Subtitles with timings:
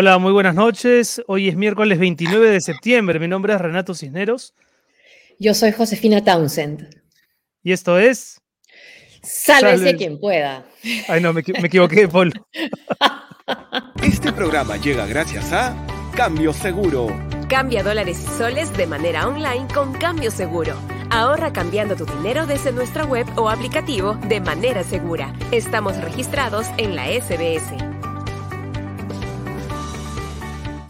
[0.00, 1.20] Hola, muy buenas noches.
[1.26, 3.18] Hoy es miércoles 29 de septiembre.
[3.18, 4.54] Mi nombre es Renato Cisneros.
[5.40, 6.88] Yo soy Josefina Townsend.
[7.64, 8.40] Y esto es.
[9.24, 10.64] Sálvese quien pueda.
[11.08, 12.32] Ay, no, me, me equivoqué, Paul.
[14.04, 15.74] Este programa llega gracias a
[16.14, 17.08] Cambio Seguro.
[17.48, 20.76] Cambia dólares y soles de manera online con Cambio Seguro.
[21.10, 25.34] Ahorra cambiando tu dinero desde nuestra web o aplicativo de manera segura.
[25.50, 27.97] Estamos registrados en la SBS.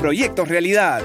[0.00, 1.02] proyectos realidad.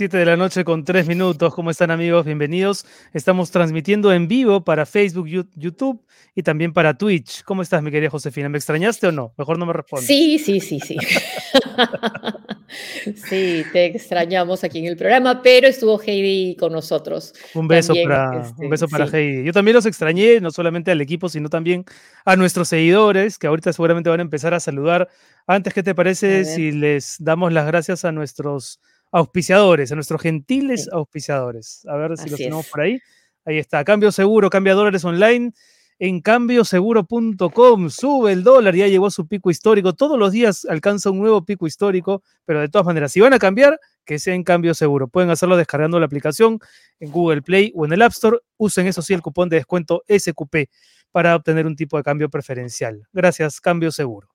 [0.00, 1.54] Siete de la noche con tres minutos.
[1.54, 2.24] ¿Cómo están amigos?
[2.24, 2.86] Bienvenidos.
[3.12, 6.02] Estamos transmitiendo en vivo para Facebook, YouTube
[6.34, 7.44] y también para Twitch.
[7.44, 8.48] ¿Cómo estás, mi querida Josefina?
[8.48, 9.34] ¿Me extrañaste o no?
[9.36, 10.06] Mejor no me respondas.
[10.06, 10.96] Sí, sí, sí, sí.
[13.28, 17.34] sí, te extrañamos aquí en el programa, pero estuvo Heidi con nosotros.
[17.52, 19.44] Un beso para, este, un beso para Heidi.
[19.44, 21.84] Yo también los extrañé, no solamente al equipo, sino también
[22.24, 25.10] a nuestros seguidores, que ahorita seguramente van a empezar a saludar.
[25.46, 30.88] Antes, ¿qué te parece si les damos las gracias a nuestros auspiciadores, a nuestros gentiles
[30.92, 31.84] auspiciadores.
[31.86, 32.98] A ver si los tenemos por ahí.
[33.44, 35.52] Ahí está, cambio seguro, cambia dólares online
[35.98, 37.90] en cambioseguro.com.
[37.90, 39.92] Sube el dólar, ya llegó a su pico histórico.
[39.92, 43.38] Todos los días alcanza un nuevo pico histórico, pero de todas maneras, si van a
[43.38, 45.08] cambiar, que sea en cambio seguro.
[45.08, 46.58] Pueden hacerlo descargando la aplicación
[46.98, 48.38] en Google Play o en el App Store.
[48.56, 50.70] Usen eso sí el cupón de descuento SQP
[51.12, 53.06] para obtener un tipo de cambio preferencial.
[53.12, 54.28] Gracias, cambio seguro.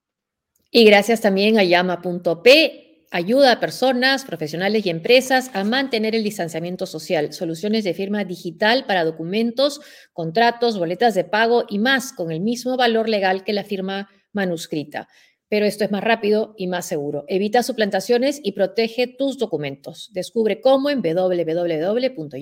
[0.70, 6.86] Y gracias también a llama.p ayuda a personas, profesionales y empresas a mantener el distanciamiento
[6.86, 9.80] social, soluciones de firma digital para documentos,
[10.12, 15.08] contratos, boletas de pago y más con el mismo valor legal que la firma manuscrita.
[15.48, 17.24] Pero esto es más rápido y más seguro.
[17.28, 20.10] Evita suplantaciones y protege tus documentos.
[20.12, 22.36] Descubre cómo en www.llama.p.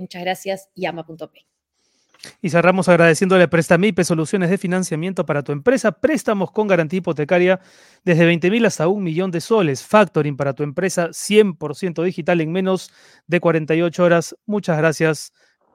[0.00, 1.55] Muchas gracias, llama.p.
[2.40, 7.60] Y cerramos agradeciéndole a Prestamipe Soluciones de Financiamiento para tu empresa, préstamos con garantía hipotecaria
[8.04, 12.52] desde 20 mil hasta un millón de soles, factoring para tu empresa 100% digital en
[12.52, 12.90] menos
[13.26, 14.36] de 48 horas.
[14.46, 15.32] Muchas gracias,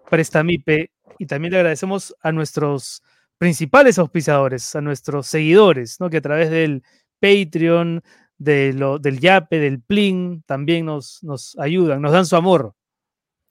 [0.10, 0.92] Prestamipe.
[1.20, 3.04] Y también le agradecemos a nuestros
[3.38, 6.10] principales auspiciadores, a nuestros seguidores, ¿no?
[6.10, 6.84] que a través del
[7.20, 8.04] Patreon,
[8.38, 12.76] de lo, del Yape, del Plin, también nos, nos ayudan, nos dan su amor.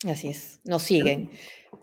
[0.05, 1.31] Así es, nos siguen.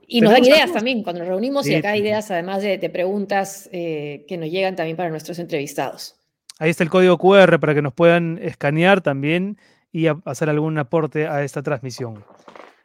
[0.10, 3.70] Y nos dan ideas también cuando nos reunimos y acá hay ideas, además de, preguntas
[3.74, 6.16] eh, que nos llegan también para nuestros entrevistados.
[6.60, 9.58] Ahí está el código QR para que nos puedan escanear también
[9.92, 12.24] y hacer algún aporte a esta transmisión.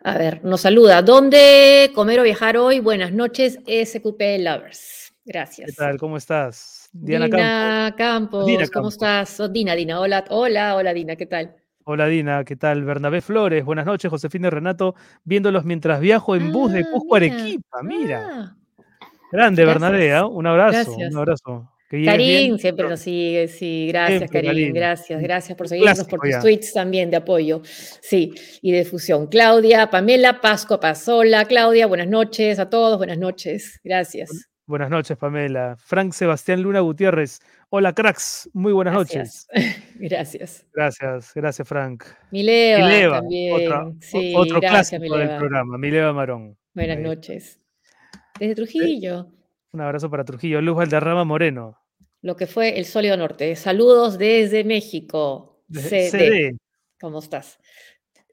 [0.03, 1.01] A ver, nos saluda.
[1.01, 2.81] ¿Dónde comer o viajar hoy?
[2.81, 5.15] Buenas noches, SQP Lovers.
[5.25, 5.71] Gracias.
[5.71, 5.99] ¿Qué tal?
[5.99, 6.91] ¿Cómo estás?
[6.93, 8.51] Diana, Campos.
[8.73, 9.41] ¿Cómo estás?
[9.53, 10.01] Dina, Dina.
[10.01, 11.55] Hola, hola, hola, Dina, ¿qué tal?
[11.85, 12.85] Hola Dina, ¿qué tal?
[12.85, 14.95] Bernabé Flores, buenas noches, Josefina y Renato,
[15.25, 18.29] viéndolos mientras viajo en bus de ah, Cusco a Arequipa, mira.
[18.31, 18.57] Ah.
[19.33, 20.27] Grande Bernabé, ¿ah?
[20.27, 21.69] un abrazo, un abrazo.
[21.89, 27.11] Karim siempre nos sigue, sí, gracias Karim, gracias, gracias por seguirnos, por tus tweets también
[27.11, 28.33] de apoyo, sí,
[28.63, 29.27] y de difusión.
[29.27, 34.49] Claudia, Pamela, Pasco, Pasola, Claudia, buenas noches a todos, buenas noches, gracias.
[34.65, 35.77] Buenas noches, Pamela.
[35.77, 37.41] Frank Sebastián Luna Gutiérrez,
[37.75, 38.51] Hola, cracks.
[38.53, 39.47] Muy buenas noches.
[39.95, 40.67] Gracias.
[40.75, 42.05] Gracias, gracias, Frank.
[42.31, 43.99] Mileva, también.
[44.37, 46.59] otro clásico del programa, Mileva Marón.
[46.75, 47.59] Buenas noches.
[48.39, 49.29] Desde Trujillo.
[49.73, 50.61] Un abrazo para Trujillo.
[50.61, 51.79] Luz Valderrama Moreno.
[52.21, 53.57] Lo que fue el Sólido Norte.
[53.57, 55.65] Saludos desde México.
[55.73, 56.55] CD.
[57.01, 57.59] ¿Cómo estás?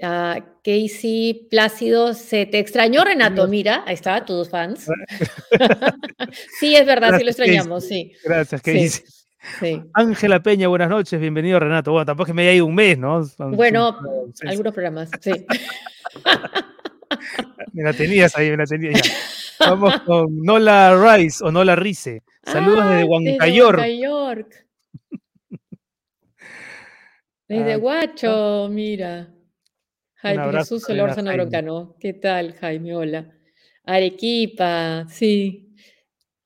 [0.01, 4.87] Uh, Casey Plácido, se te extrañó Renato, mira, ahí está, tus fans.
[6.59, 8.13] sí, es verdad, sí lo extrañamos, sí.
[8.23, 9.18] Gracias, Casey.
[9.93, 11.91] Ángela Peña, buenas noches, bienvenido Renato.
[11.91, 13.23] Bueno, tampoco es que me haya ido un mes, ¿no?
[13.37, 13.97] bueno,
[14.45, 15.31] algunos programas, sí.
[17.73, 19.67] me la tenías ahí, me la tenías ya.
[19.67, 22.23] Vamos con Nola Rice o Nola Rice.
[22.43, 23.79] Saludos desde Huancayork.
[23.79, 24.67] Desde York.
[27.47, 29.33] Desde Guacho, mira.
[30.15, 31.95] Jaime Jesús Solórzano Broncano.
[31.99, 32.95] ¿Qué tal, Jaime?
[32.95, 33.31] Hola.
[33.85, 35.68] Arequipa, sí.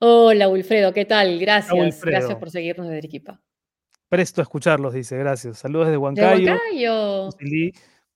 [0.05, 1.39] Hola, Wilfredo, ¿qué tal?
[1.39, 3.41] Gracias, gracias por seguirnos desde Arequipa.
[4.09, 5.59] Presto a escucharlos, dice, gracias.
[5.59, 6.51] Saludos desde Huancayo.
[6.51, 7.29] Huancayo.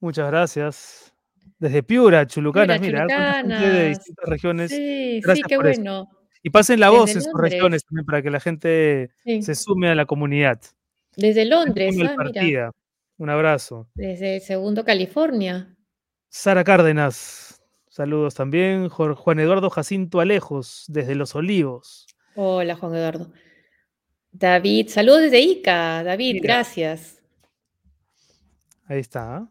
[0.01, 1.13] Muchas gracias.
[1.57, 3.05] Desde Piura, Chulucanas, mira,
[3.45, 4.69] de distintas regiones.
[4.69, 6.09] Sí, sí, qué bueno.
[6.43, 9.95] Y pasen la voz en sus regiones también para que la gente se sume a
[9.95, 10.59] la comunidad.
[11.15, 12.71] Desde Londres, ah,
[13.17, 13.87] Un abrazo.
[13.95, 15.73] Desde Segundo California.
[16.27, 17.46] Sara Cárdenas,
[17.97, 18.89] saludos también.
[18.89, 22.05] Juan Eduardo Jacinto Alejos, desde Los Olivos.
[22.35, 23.31] Hola, Juan Eduardo.
[24.31, 26.03] David, saludos desde Ica.
[26.03, 27.23] David, gracias.
[28.85, 29.47] Ahí está.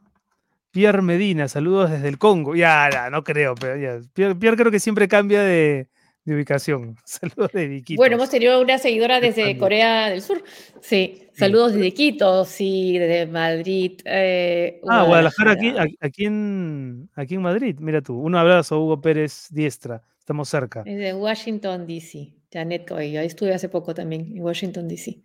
[0.70, 2.54] Pierre Medina, saludos desde el Congo.
[2.54, 4.00] Ya, no creo, pero ya.
[4.14, 5.88] Pierre, creo que siempre cambia de,
[6.34, 6.96] ubicación.
[7.04, 7.98] Saludos de Quito.
[7.98, 10.42] Bueno, hemos tenido una seguidora desde Corea del Sur.
[10.80, 14.00] Sí, saludos desde Quito, sí, desde Madrid.
[14.04, 18.18] Eh, ah, Guadalajara, aquí, aquí, en, aquí en Madrid, mira tú.
[18.18, 20.02] Un abrazo, Hugo Pérez Diestra.
[20.18, 20.82] Estamos cerca.
[20.82, 22.32] Desde Washington, D.C.
[22.52, 25.20] Janet Coelho, ahí estuve hace poco también, en Washington, D.C.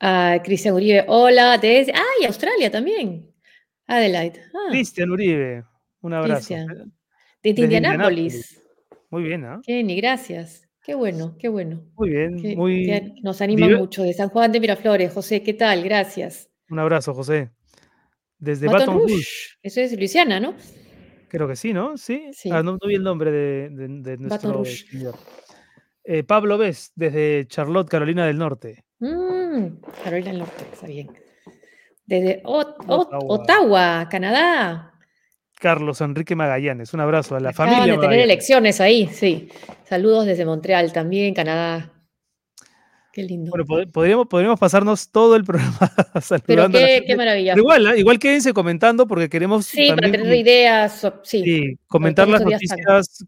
[0.00, 1.92] Ah, Cristian Uribe, hola, desde.
[1.92, 3.32] Ah, y Australia también.
[3.86, 4.40] Adelaide.
[4.54, 4.68] Ah.
[4.70, 5.64] Cristian Uribe,
[6.02, 6.54] un abrazo.
[7.42, 8.57] De Indianápolis.
[9.10, 9.60] Muy bien, ¿no?
[9.62, 10.68] Kenny, gracias.
[10.82, 11.82] Qué bueno, qué bueno.
[11.96, 13.20] Muy bien, muy.
[13.22, 14.02] nos anima mucho.
[14.02, 15.12] De San Juan de Miraflores.
[15.12, 15.82] José, ¿qué tal?
[15.82, 16.48] Gracias.
[16.70, 17.50] Un abrazo, José.
[18.38, 19.26] Desde Baton, Rouge.
[19.62, 20.54] Eso es Luisiana, ¿no?
[21.28, 21.96] Creo que sí, ¿no?
[21.96, 22.30] Sí.
[22.50, 25.14] Ah, no, vi el nombre de, de, nuestro señor.
[26.04, 28.84] Eh, Pablo Ves, desde Charlotte, Carolina del Norte.
[29.00, 31.10] Mm, Carolina del Norte, está bien.
[32.06, 34.08] Desde Ottawa.
[34.10, 34.94] Canadá.
[35.58, 37.94] Carlos Enrique Magallanes, un abrazo a la familia.
[37.94, 39.48] de tener elecciones ahí, sí.
[39.84, 41.92] Saludos desde Montreal también, Canadá.
[43.12, 43.50] Qué lindo.
[43.50, 46.78] Bueno, podríamos, podríamos pasarnos todo el programa saludando.
[46.78, 47.54] Pero qué, maravilla.
[47.56, 47.98] igual, ¿eh?
[47.98, 49.66] igual quédense comentando porque queremos.
[49.66, 51.04] Sí, para tener ideas.
[51.24, 52.78] Sí, comentar las noticias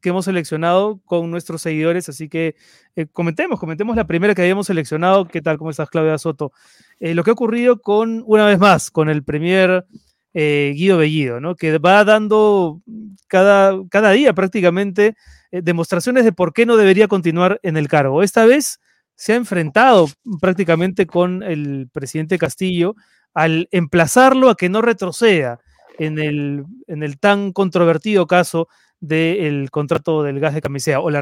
[0.00, 2.08] que hemos seleccionado con nuestros seguidores.
[2.08, 2.54] Así que
[2.94, 5.26] eh, comentemos, comentemos la primera que habíamos seleccionado.
[5.26, 5.58] ¿Qué tal?
[5.58, 6.52] ¿Cómo estás, Claudia Soto?
[7.00, 9.86] Eh, lo que ha ocurrido con, una vez más, con el Premier
[10.32, 11.56] Guido Bellido, ¿no?
[11.56, 12.80] Que va dando
[13.26, 15.16] cada, cada día prácticamente
[15.50, 18.22] demostraciones de por qué no debería continuar en el cargo.
[18.22, 18.80] Esta vez
[19.16, 20.08] se ha enfrentado
[20.40, 22.94] prácticamente con el presidente Castillo
[23.34, 25.60] al emplazarlo a que no retroceda
[25.98, 28.68] en el, en el tan controvertido caso
[28.98, 31.20] del contrato del gas de camisea o la,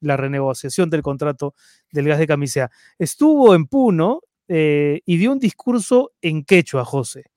[0.00, 1.54] la, renegociación del contrato
[1.92, 2.70] del gas de camisea.
[2.98, 7.30] Estuvo en Puno eh, y dio un discurso en quechua, José.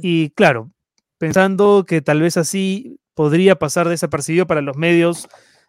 [0.00, 0.70] Y claro,
[1.18, 5.28] pensando que tal vez así podría pasar desapercibido para los medios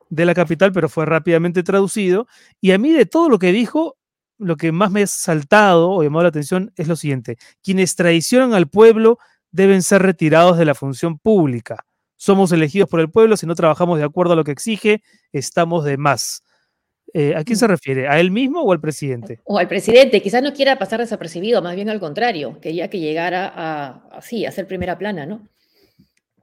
[0.10, 2.28] de la capital, pero fue rápidamente traducido.
[2.62, 3.98] Y a mí de todo lo que dijo,
[4.38, 7.38] lo que más me ha saltado o llamado la atención es lo siguiente.
[7.64, 9.18] Quienes traicionan al pueblo
[9.52, 11.86] deben ser retirados de la función pública.
[12.18, 15.84] Somos elegidos por el pueblo, si no trabajamos de acuerdo a lo que exige, estamos
[15.86, 16.44] de más.
[17.14, 17.70] Eh, ¿A quién se mm.
[17.70, 18.08] refiere?
[18.08, 19.40] ¿A él mismo o al presidente?
[19.46, 23.52] O al presidente, quizás no quiera pasar desapercibido, más bien al contrario, quería que llegara
[23.56, 25.48] a, así, a ser primera plana, ¿no?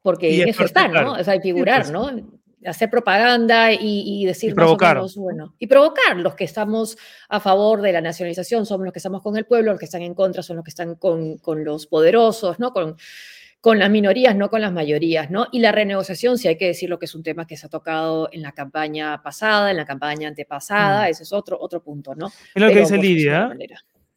[0.02, 1.12] Porque eso está, ¿no?
[1.12, 1.92] O sea, figurar, pues.
[1.92, 2.10] ¿no?
[2.64, 5.00] hacer propaganda y, decir y provocar.
[5.16, 6.16] bueno, y provocar.
[6.16, 6.96] Los que estamos
[7.28, 10.02] a favor de la nacionalización somos los que estamos con el pueblo, los que están
[10.02, 12.72] en contra son los que están con, con los poderosos, ¿no?
[12.72, 12.96] Con,
[13.62, 15.46] con las minorías, no con las mayorías, ¿no?
[15.52, 18.28] Y la renegociación, si hay que decirlo que es un tema que se ha tocado
[18.32, 21.10] en la campaña pasada, en la campaña antepasada, mm.
[21.10, 22.26] ese es otro, otro punto, ¿no?
[22.26, 23.52] Es lo que dice Lidia.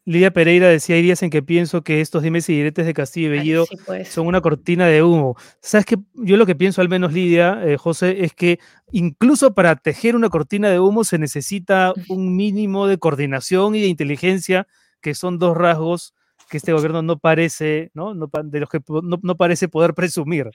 [0.03, 3.27] Lidia Pereira decía, hay días en que pienso que estos dimes y diretes de Castillo
[3.27, 4.07] y Bellido pues.
[4.07, 5.35] son una cortina de humo.
[5.61, 5.97] ¿Sabes qué?
[6.15, 8.57] Yo lo que pienso, al menos Lidia, eh, José, es que
[8.91, 13.87] incluso para tejer una cortina de humo se necesita un mínimo de coordinación y de
[13.87, 14.67] inteligencia,
[15.01, 16.15] que son dos rasgos
[16.49, 18.13] que este gobierno no parece, ¿no?
[18.13, 20.49] de los que no, parece poder presumir.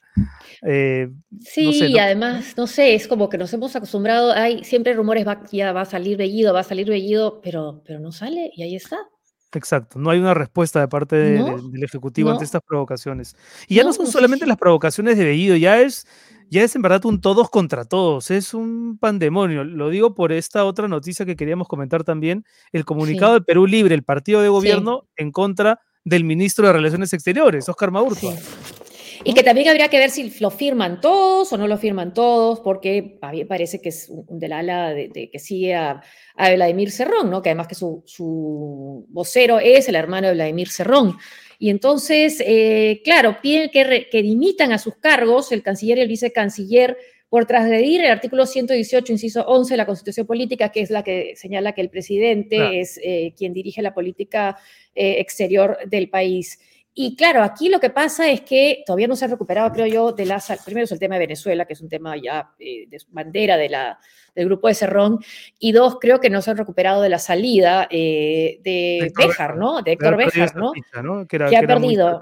[0.63, 1.09] Eh,
[1.41, 5.43] sí, y además, no sé, es como que nos hemos acostumbrado, hay siempre rumores, va,
[5.51, 8.77] ya va a salir Bellido, va a salir Bellido, pero, pero no sale y ahí
[8.77, 8.99] está.
[9.53, 13.35] Exacto, no hay una respuesta de parte del Ejecutivo ante estas provocaciones.
[13.67, 16.07] Y ya no, son solamente las provocaciones de Bellido, ya es,
[16.51, 19.65] ya es en verdad un todos contra todos, es un pandemonio.
[19.65, 23.95] Lo digo por esta otra noticia que queríamos comentar también, el comunicado de Perú Libre,
[23.95, 28.35] el partido de gobierno en contra del ministro de Relaciones Exteriores, Oscar Maurtua.
[29.23, 32.61] Y que también habría que ver si lo firman todos o no lo firman todos,
[32.61, 36.03] porque a mí parece que es un del ala de, que sigue a,
[36.37, 37.43] Vladimir Cerrón, ¿no?
[37.43, 41.19] que además que su, vocero es el hermano de Vladimir Cerrón.
[41.63, 46.09] Y entonces, eh, claro, piden que, que dimitan a sus cargos el canciller y el
[46.09, 46.97] vicecanciller
[47.29, 51.35] por trasgredir el artículo 118, inciso 11 de la Constitución Política, que es la que
[51.37, 54.57] señala que el presidente es eh, quien dirige la política
[54.95, 56.59] eh, exterior del país.
[57.03, 60.13] Y claro, aquí lo que pasa es que todavía no se ha recuperado, creo yo,
[60.13, 60.39] de la...
[60.67, 63.71] Primero es el tema de Venezuela, que es un tema ya eh, de bandera de
[63.71, 63.99] la,
[64.35, 65.19] del grupo de Cerrón,
[65.59, 69.81] y dos, creo que no se han recuperado de la salida eh, de Béjar, ¿no?
[69.81, 70.73] De Héctor Béjar, ¿no?
[71.27, 72.21] Que, ha perdido.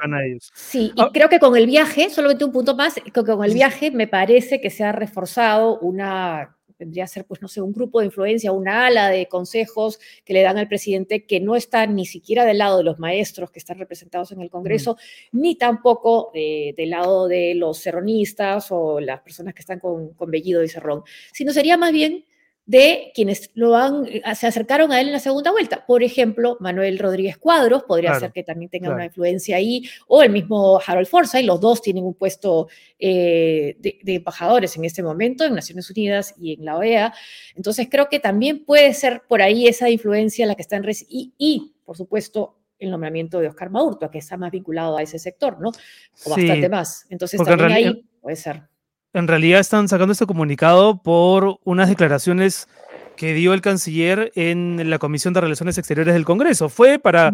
[0.55, 1.11] Sí, y ah.
[1.13, 4.61] creo que con el viaje, solamente un punto más, que con el viaje me parece
[4.61, 8.53] que se ha reforzado una vendría a ser, pues, no sé, un grupo de influencia,
[8.53, 12.59] una ala de consejos que le dan al presidente que no está ni siquiera del
[12.59, 14.97] lado de los maestros que están representados en el Congreso,
[15.33, 20.31] ni tampoco eh, del lado de los serronistas o las personas que están con, con
[20.31, 22.25] Bellido y Cerrón, sino sería más bien
[22.69, 25.87] de quienes lo han, eh, se acercaron a él en la segunda vuelta.
[25.87, 30.31] Por ejemplo, Manuel Rodríguez Cuadros podría ser que también tenga una influencia ahí, o el
[30.31, 35.55] mismo Harold Forsyth, los dos tienen un puesto eh, de, embajadores en este momento en
[35.55, 37.15] Naciones Unidas y en la OEA.
[37.57, 40.85] Entonces creo que también puede ser por ahí esa influencia la que está en...
[41.09, 45.19] Y, y por supuesto, el nombramiento de Oscar Maurto, que está más vinculado a ese
[45.19, 45.71] sector, ¿no?
[45.71, 47.07] O bastante más.
[47.09, 48.69] Entonces también ahí puede ser
[49.13, 52.69] en realidad están sacando este comunicado por unas declaraciones
[53.17, 56.69] que dio el canciller en la Comisión de Relaciones Exteriores del Congreso.
[56.69, 57.33] Fue para,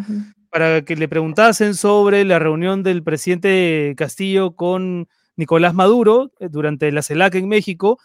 [0.51, 6.91] para que le preguntasen sobre la reunión del presidente Castillo con Nicolás Maduro eh, durante
[6.91, 7.99] la CELAC en México.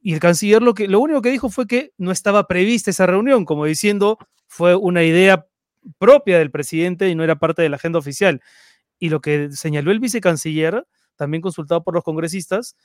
[0.00, 3.06] Y el canciller lo, que, lo único que dijo fue que no estaba prevista esa
[3.06, 5.46] reunión, como diciendo fue una idea
[5.98, 8.42] propia del presidente y no era parte de la agenda oficial.
[8.98, 12.76] Y lo que señaló el vicecanciller, también consultado por los congresistas,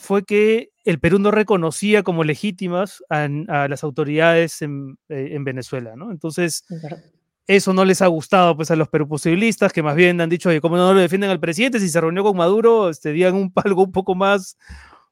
[0.00, 3.28] fue que el Perú no reconocía como legítimas a,
[3.68, 6.10] las autoridades en, eh, Venezuela, ¿no?
[6.10, 6.64] Entonces,
[7.46, 10.60] eso no les ha gustado pues, a los peruposibilistas, que más bien han dicho, oye,
[10.60, 11.80] ¿cómo no lo defienden al presidente?
[11.80, 14.56] Si se reunió con Maduro, este, digan un, algo un poco más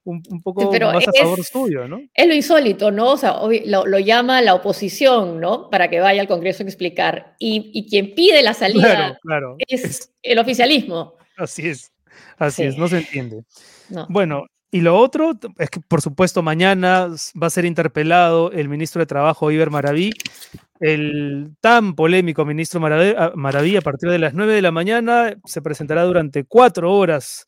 [0.03, 2.01] un, poco más a favor suyo, ¿no?
[2.15, 3.11] Es lo insólito, ¿no?
[3.11, 5.69] O sea, lo, llama la oposición, ¿no?
[5.69, 7.35] Para que vaya al Congreso a explicar.
[7.37, 9.19] Y, quien pide la salida
[9.67, 11.13] es, el oficialismo.
[11.37, 11.93] Así es,
[12.39, 13.43] así es, no se entiende.
[14.07, 17.07] Bueno, y lo otro es que, por supuesto, mañana
[17.41, 20.11] va a ser interpelado el ministro de Trabajo, Iber Maraví,
[20.79, 25.61] el tan polémico ministro ah, Maraví, a partir de las 9 de la mañana, se
[25.61, 27.47] presentará durante cuatro horas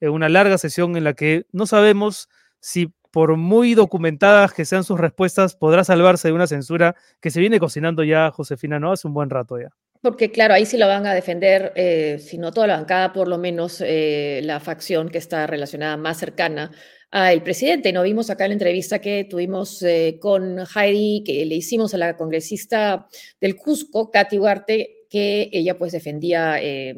[0.00, 2.28] en una larga sesión en la que no sabemos
[2.60, 7.40] si, por muy documentadas que sean sus respuestas, podrá salvarse de una censura que se
[7.40, 8.92] viene cocinando ya, Josefina, ¿no?
[8.92, 9.68] Hace un buen rato ya.
[10.02, 13.28] Porque claro, ahí sí lo van a defender, eh, si no toda la bancada, por
[13.28, 16.72] lo menos eh, la facción que está relacionada más cercana
[17.12, 17.92] al presidente.
[17.92, 21.98] No vimos acá en la entrevista que tuvimos eh, con Heidi, que le hicimos a
[21.98, 23.06] la congresista
[23.40, 26.54] del Cusco, Katy Huarte, que ella pues defendía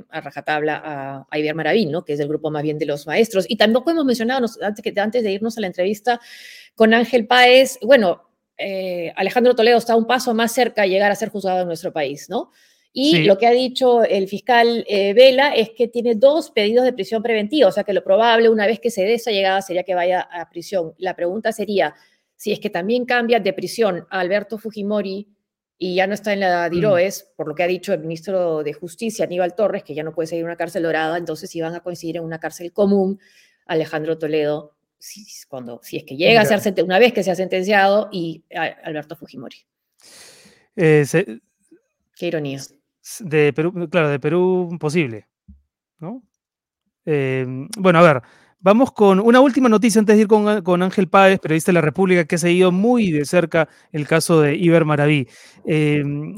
[0.08, 2.06] a rajatabla a, a Iber Maravín, ¿no?
[2.06, 3.44] que es del grupo más bien de los maestros.
[3.48, 6.20] Y tampoco hemos mencionado, antes, que, antes de irnos a la entrevista
[6.74, 8.22] con Ángel Páez, bueno,
[9.16, 12.30] Alejandro Toledo está un paso más cerca de llegar a ser juzgado en nuestro país,
[12.30, 12.50] ¿no?
[12.96, 16.92] Y lo que ha dicho el fiscal eh, Vela es que tiene dos pedidos de
[16.92, 19.82] prisión preventiva, o sea que lo probable una vez que se dé esa llegada sería
[19.82, 20.94] que vaya a prisión.
[20.98, 21.92] La pregunta sería
[22.36, 25.28] si es que también cambia de prisión a Alberto Fujimori
[25.76, 26.70] y ya no está en la mm.
[26.70, 30.14] DIROES, por lo que ha dicho el ministro de Justicia, Aníbal Torres, que ya no
[30.14, 33.18] puede seguir una cárcel dorada, entonces si van a coincidir en una cárcel común,
[33.66, 37.34] Alejandro Toledo, si, cuando, si es que llega a ser una vez que se ha
[37.34, 38.44] sentenciado, y
[38.84, 39.56] Alberto Fujimori.
[40.76, 41.04] Eh,
[42.14, 42.60] Qué ironía
[43.20, 45.28] de Perú, claro, de Perú posible,
[45.98, 46.22] ¿no?
[47.04, 48.22] Em, bueno, a ver,
[48.60, 51.80] vamos con una última noticia antes de ir con, con, Ángel Páez, periodista de la
[51.82, 55.28] República, que ha seguido muy de cerca el caso de Iber Maraví.
[55.66, 56.34] Em,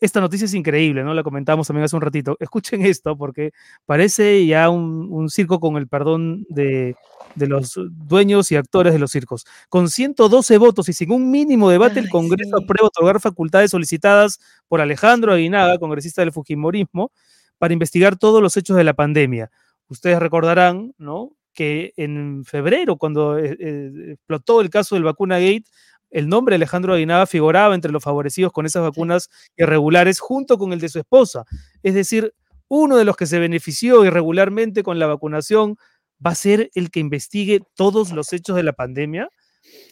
[0.00, 1.14] esta noticia es increíble, ¿no?
[1.14, 2.36] La comentamos también hace un ratito.
[2.40, 3.52] Escuchen esto porque
[3.86, 6.96] parece ya un, circo con el perdón de,
[7.36, 9.46] los dueños y actores de los circos.
[9.68, 14.80] Con 112 votos y sin un mínimo debate, el Congreso aprueba otorgar facultades solicitadas por
[14.80, 17.12] Alejandro Aguinaga, congresista del Fujimorismo,
[17.58, 19.50] para investigar todos los hechos de la pandemia.
[19.88, 21.32] Ustedes recordarán, ¿no?
[21.54, 25.64] Que en febrero, cuando eh, eh, explotó el caso del vacuna gate,
[26.10, 30.72] el nombre de Alejandro Aguinaga figuraba entre los favorecidos con esas vacunas irregulares junto con
[30.72, 31.44] el de su esposa.
[31.82, 32.34] Es decir,
[32.68, 35.76] uno de los que se benefició irregularmente con la vacunación
[36.24, 39.28] va a ser el que investigue todos los hechos de la pandemia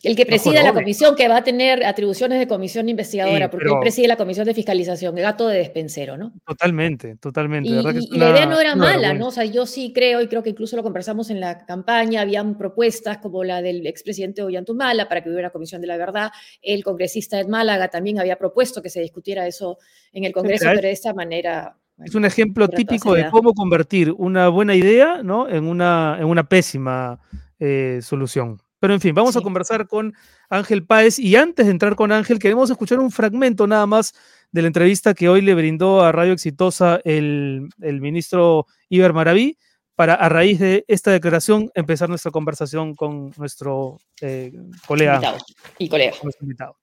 [0.02, 3.78] el que preside la comisión, que va a tener atribuciones de comisión investigadora, porque él
[3.80, 6.32] preside la comisión de fiscalización, el gato de despensero, ¿no?
[6.46, 7.68] Totalmente, totalmente.
[7.68, 7.82] Y,
[8.16, 9.28] la idea no era mala, ¿no?
[9.28, 12.56] O sea, yo sí creo, y creo que incluso lo conversamos en la campaña, habían
[12.56, 16.30] propuestas como la del expresidente Ollantumala para que hubiera una comisión de la verdad.
[16.62, 19.78] El congresista Ed Málaga también había propuesto que se discutiera eso
[20.12, 24.48] en el Congreso, pero de esta manera es un ejemplo típico de cómo convertir una
[24.48, 25.48] buena idea ¿no?
[25.48, 27.18] en, una, en una pésima
[27.58, 28.60] eh, solución.
[28.78, 30.14] Pero en fin, vamos a conversar con
[30.50, 34.14] Ángel Páez y antes de entrar con Ángel, queremos escuchar un fragmento nada más
[34.52, 39.58] de la entrevista que hoy le brindó a Radio Exitosa el, ministro Iber Maraví
[39.94, 44.52] para a raíz de esta declaración empezar nuestra conversación con nuestro eh,
[44.86, 45.36] colega.
[45.78, 46.14] y colega.
[46.40, 46.76] invitado.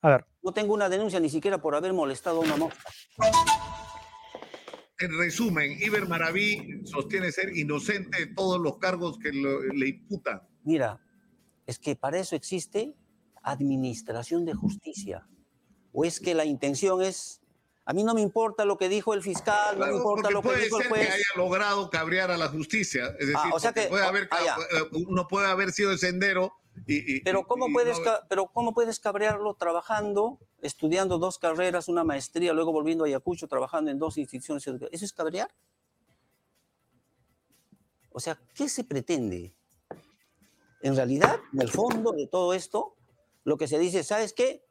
[0.00, 0.26] A ver.
[0.42, 2.82] No tengo una denuncia ni siquiera por haber molestado a una mosca.
[4.98, 10.40] En resumen, Iber Maraví sostiene ser inocente de todos los cargos que le imputan.
[10.62, 11.00] Mira,
[11.66, 12.94] es que para eso existe
[13.42, 15.26] administración de justicia.
[15.92, 17.40] ¿O es que la intención es
[17.84, 20.54] a mí no me importa lo que dijo el fiscal, no me importa lo que
[20.54, 21.06] dijo el juez.
[21.08, 23.06] que haya logrado cabrear a la justicia.
[23.18, 24.56] Es decir, ah, puede haber, ah,
[25.08, 26.54] uno puede haber sido el sendero
[26.86, 27.98] y, pero, ¿cómo puedes,
[28.28, 33.90] pero ¿cómo puedes cabrearlo trabajando, estudiando dos carreras, una maestría, luego volviendo a Ayacucho, trabajando
[33.90, 34.64] en dos instituciones?
[34.90, 35.50] ¿Eso es cabrear?
[38.10, 39.54] O sea, ¿qué se pretende?
[40.82, 42.96] En realidad, en el fondo de todo esto,
[43.44, 44.62] lo que se dice, ¿sabes qué?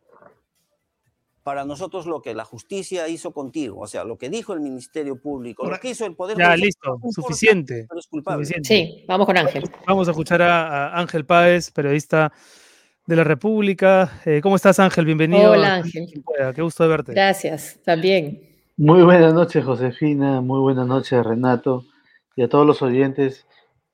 [1.43, 5.19] Para nosotros lo que la justicia hizo contigo, o sea, lo que dijo el Ministerio
[5.19, 7.87] Público, lo que hizo el Poder Ya, listo, suficiente,
[8.61, 9.63] Sí, vamos con Ángel.
[9.87, 12.31] Vamos a escuchar a, Ángel Páez, periodista
[13.07, 14.21] de la República.
[14.25, 15.05] Eh, ¿Cómo estás, Ángel?
[15.05, 15.51] Bienvenido.
[15.51, 16.07] Hola, Ángel.
[16.53, 17.13] Qué gusto de verte.
[17.13, 18.51] Gracias, también.
[18.77, 20.41] Muy buenas noches, Josefina.
[20.41, 21.85] Muy buenas noches, Renato.
[22.35, 23.45] Y a todos los oyentes.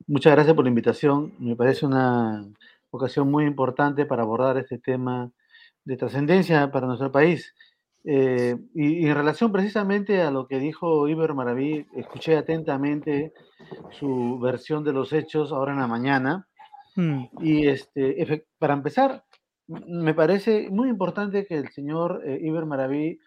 [0.08, 1.34] Muchas gracias por la invitación.
[1.38, 2.48] Me parece una
[2.91, 5.30] ocasión muy importante para abordar este tema
[5.84, 7.54] de trascendencia para nuestro país.
[8.06, 13.34] Eh, y, en relación precisamente a lo que dijo Iber Maraví, escuché atentamente
[14.00, 16.48] su versión de los hechos ahora en la mañana.
[16.96, 17.26] Mm.
[17.41, 19.26] Y este, para empezar,
[19.67, 23.20] me parece muy importante que el señor eh, Iber Maraví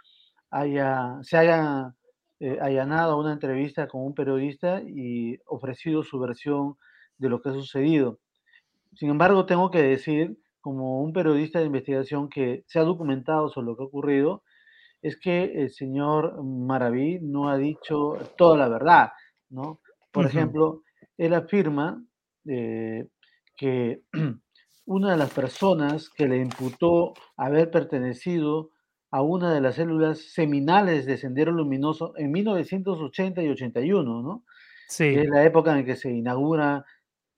[0.50, 1.94] haya, se haya
[2.40, 6.76] eh, allanado a una entrevista con un periodista y ofrecido su versión
[7.18, 8.18] de lo que ha sucedido.
[8.94, 13.66] Sin embargo, tengo que decir como un periodista de investigación que se ha documentado sobre
[13.66, 14.42] lo que ha ocurrido,
[15.02, 19.10] es que el señor Maraví no ha dicho toda la verdad,
[19.48, 19.80] ¿no?
[20.10, 20.82] Por ejemplo,
[21.16, 22.02] él afirma
[22.46, 23.06] eh,
[23.56, 24.00] que
[24.86, 28.70] una de las personas que le imputó haber pertenecido
[29.10, 34.44] a una de las células seminales de Sendero Luminoso en 1980 y 81, ¿no?
[34.88, 35.04] Sí.
[35.04, 36.84] es la época en que se inaugura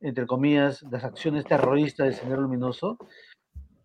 [0.03, 2.99] entre comillas, las acciones terroristas del Señor Luminoso,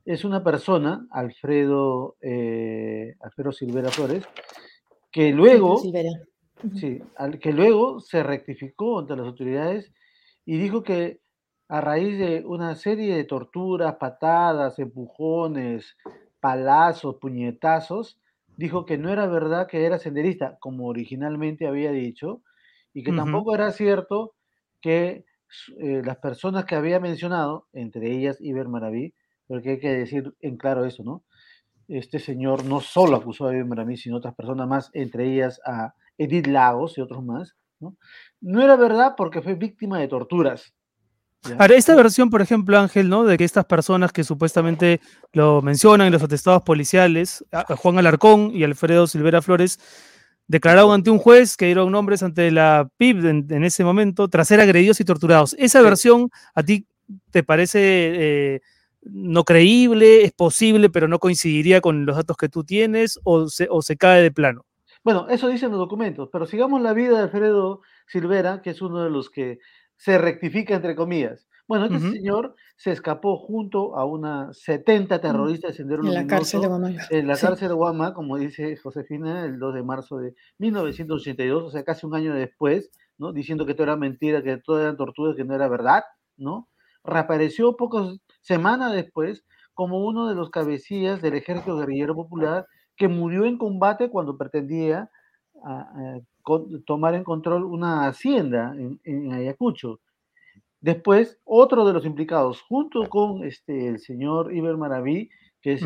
[0.03, 4.25] es una persona, Alfredo, eh, Alfredo Silvera Flores,
[5.11, 7.01] que luego, sí,
[7.39, 9.91] que luego se rectificó ante las autoridades
[10.45, 11.21] y dijo que
[11.69, 15.97] a raíz de una serie de torturas, patadas, empujones,
[16.47, 18.21] palazos, puñetazos,
[18.55, 22.41] dijo que no era verdad que era senderista, como originalmente había dicho,
[22.93, 24.33] y que tampoco era cierto
[24.79, 25.25] que
[25.77, 29.13] eh, las personas que había mencionado, entre ellas Iber Maraví,
[29.45, 31.25] porque hay que decir en claro eso, ¿no?
[31.89, 35.95] Este señor no solo acusó a Iber Maraví, sino otras personas más, entre ellas a
[36.17, 37.97] Edith Lagos y otros más, ¿no?
[38.39, 40.73] No era verdad porque fue víctima de torturas.
[41.57, 43.23] Ahora, esta versión, por ejemplo, Ángel, ¿no?
[43.23, 45.01] De que estas personas que supuestamente
[45.33, 47.45] lo mencionan en los atestados policiales,
[47.77, 49.79] Juan Alarcón y Alfredo Silvera Flores,
[50.47, 54.61] declararon ante un juez que dieron nombres ante la PIB en, ese momento tras ser
[54.61, 55.55] agredidos y torturados.
[55.59, 56.87] ¿Esa versión a ti
[57.31, 58.61] te parece eh,
[59.01, 63.67] no creíble, es posible, pero no coincidiría con los datos que tú tienes o se,
[63.69, 64.65] o se cae de plano?
[65.03, 69.03] Bueno, eso dicen los documentos, pero sigamos la vida de Alfredo Silvera, que es uno
[69.03, 69.59] de los que
[69.97, 71.47] se rectifica entre comillas.
[71.67, 76.25] Bueno, este señor se escapó junto a una 70 mm, terroristas de Sendero En la
[76.25, 76.91] cárcel de Guamá.
[77.09, 81.69] En la cárcel de Guamá, como dice Josefina, el 2 de marzo de 1982, o
[81.69, 83.33] sea, casi un año después, ¿no?
[83.33, 86.03] Diciendo que todo era mentira, que todo eran torturas, que no era verdad,
[86.37, 86.69] ¿no?
[87.03, 93.45] Reapareció pocas semanas después como uno de los cabecillas del ejército guerrillero popular que murió
[93.45, 95.11] en combate cuando pretendía
[96.85, 99.99] tomar en control una hacienda en, en Ayacucho.
[100.79, 105.29] Después, otro de los implicados, junto con este, el señor Iber Maraví,
[105.61, 105.83] que es,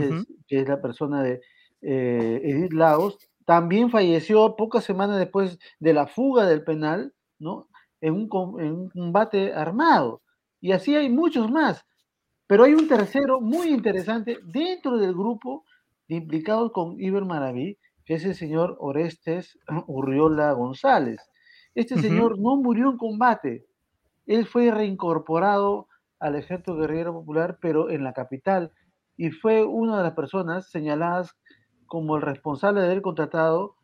[0.47, 1.41] que es la persona de
[1.81, 7.67] eh, Edith Lagos, también falleció pocas semanas después de la fuga del penal, ¿no?
[8.01, 10.21] En un, en un combate armado.
[10.59, 11.83] Y así hay muchos más.
[12.47, 15.63] Pero hay un tercero muy interesante dentro del grupo
[16.07, 21.21] de implicados con Iber Maraví, es el señor Orestes Urriola González.
[21.73, 23.65] Este señor no murió en combate,
[24.25, 25.87] él fue reincorporado
[26.19, 28.71] al Ejército Guerrero Popular, pero en la capital,
[29.17, 31.35] y fue una de las personas señaladas
[31.85, 33.75] como el responsable de haber contratado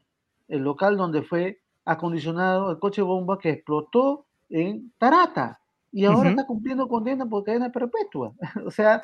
[0.48, 5.60] el local donde fue acondicionado el coche bomba que explotó en Tarata.
[5.92, 8.34] y ahora está cumpliendo condena por cadena perpetua.
[8.66, 9.02] o sea,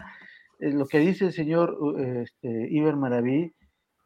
[0.60, 3.54] eh, lo que dice el señor este, Iber Maraví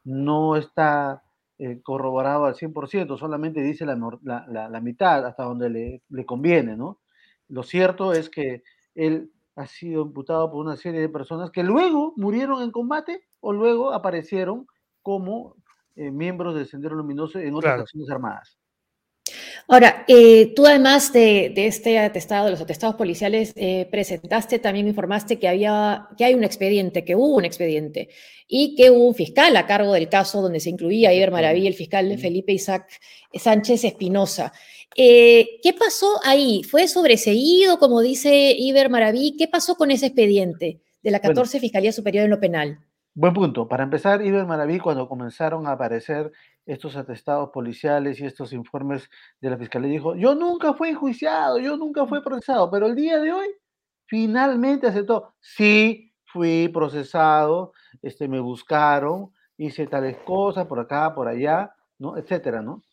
[0.07, 1.21] no está
[1.57, 7.01] eh, corroborado al 100%, solamente dice la, la, mitad hasta donde le, le, conviene, ¿no?
[7.49, 8.63] Lo cierto es que
[8.95, 13.51] él ha sido imputado por una serie de personas que luego murieron en combate o
[13.51, 14.65] luego aparecieron
[15.01, 15.55] como
[15.95, 18.57] eh, miembros del Sendero Luminoso en otras acciones armadas.
[19.69, 25.37] Ahora, eh, tú además de, este atestado, de los atestados policiales, eh, presentaste, también informaste
[25.39, 28.07] que, había, que hay un expediente, que hubo un expediente
[28.47, 31.73] y que hubo un fiscal a cargo del caso donde se incluía Iber Maraví, el
[31.73, 32.87] fiscal Felipe Isaac
[33.33, 34.53] Sánchez Espinosa.
[34.95, 36.63] Eh, ¿Qué pasó ahí?
[36.63, 39.35] ¿Fue sobreseído, como dice Iber Maraví?
[39.37, 42.79] ¿Qué pasó con ese expediente de la 14 Fiscalía Superior en lo Penal?
[43.13, 43.67] Buen punto.
[43.67, 46.31] Para empezar, Iber Maraví, cuando comenzaron a aparecer
[46.67, 49.09] estos atestados policiales y estos informes
[49.41, 53.19] de la fiscalía, dijo: Yo nunca fui enjuiciado, yo nunca fui procesado, pero el día
[53.21, 53.47] de hoy
[54.07, 61.73] finalmente aceptó: Sí, fui procesado, este, me buscaron, hice tales cosas por acá, por allá,
[61.99, 62.17] ¿no?
[62.17, 62.83] Etcétera, ¿no?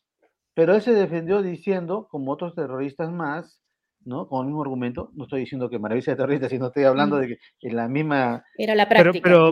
[0.54, 3.62] Pero él se defendió diciendo, como otros terroristas más,
[4.04, 4.28] ¿no?
[4.28, 7.38] Con el mismo argumento, no estoy diciendo que maravilla de terrorista, sino estoy hablando de
[7.58, 8.44] que en la misma...
[8.56, 9.22] Era la práctica.
[9.22, 9.50] Pero,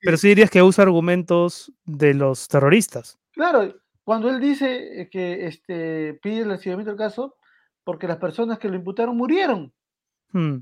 [0.00, 3.18] pero, sí dirías que usa argumentos de los terroristas.
[3.32, 7.36] Claro, cuando él dice que este, pide el recibimiento del caso,
[7.84, 9.72] porque las personas que lo imputaron murieron.
[10.32, 10.58] Hmm.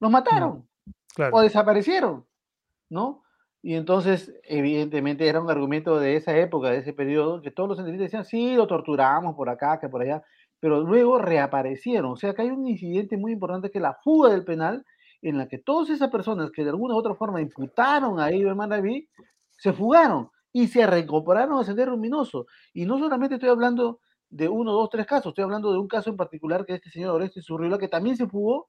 [0.00, 0.68] Los mataron.
[1.16, 1.32] Hmm.
[1.32, 2.26] O desaparecieron,
[2.90, 3.22] ¿no?
[3.62, 7.78] Y entonces, evidentemente, era un argumento de esa época, de ese periodo, que todos los
[7.78, 10.22] sentenciistas decían, sí, lo torturamos por acá, que por allá
[10.60, 12.12] pero luego reaparecieron.
[12.12, 14.84] O sea que hay un incidente muy importante que es la fuga del penal,
[15.22, 18.54] en la que todas esas personas que de alguna u otra forma imputaron a Iber
[18.54, 19.08] Maraví,
[19.50, 22.46] se fugaron y se recuperaron a Sendero Luminoso.
[22.72, 26.10] Y no solamente estoy hablando de uno, dos, tres casos, estoy hablando de un caso
[26.10, 28.68] en particular que es este señor Oreste Zurriola, que también se fugó,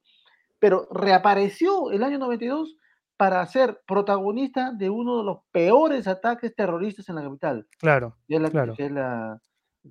[0.59, 2.75] pero reapareció el año 92
[3.17, 7.67] para ser protagonista de uno de los peores ataques terroristas en la capital.
[7.79, 8.15] Claro.
[8.27, 8.75] la, claro.
[8.75, 9.41] Que es la,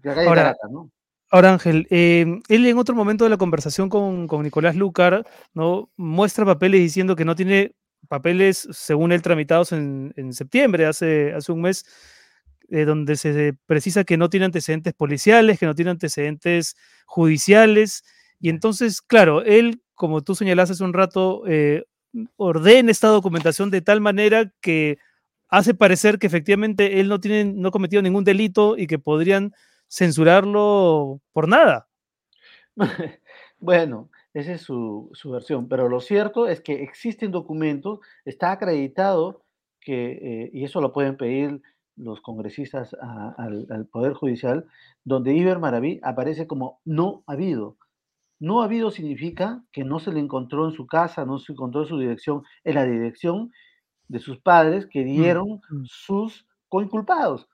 [0.00, 0.90] calle Caracas, ¿no?
[1.36, 5.90] Ahora, Ángel, em, él en otro momento de la conversación con, Nicolás Lucar, ¿no?
[5.98, 7.74] muestra papeles diciendo que no tiene
[8.08, 11.84] papeles, según él, tramitados en, septiembre, hace, hace un mes,
[12.70, 18.02] eh, donde se precisa que no tiene antecedentes policiales, que no tiene antecedentes judiciales.
[18.40, 21.84] Y entonces, claro, él, como tú señalaste hace un rato, eh,
[22.36, 24.96] ordena esta documentación de tal manera que
[25.48, 29.52] hace parecer que efectivamente él no, tiene, no ha cometido ningún delito y que podrían
[29.88, 31.88] censurarlo por nada.
[33.58, 39.42] bueno, esa es su, versión, pero lo cierto es que existen documentos, está acreditado
[39.80, 41.62] que, eh, y eso lo pueden pedir
[41.96, 42.94] los congresistas
[43.38, 44.66] al, Poder Judicial,
[45.04, 47.76] donde Iber Maraví aparece como no habido.
[48.38, 51.88] No habido significa que no se le encontró en su casa, no se encontró en
[51.88, 53.50] su dirección, en la dirección
[54.08, 55.84] de sus padres que mm, dieron mm.
[55.86, 57.48] sus coinculpados.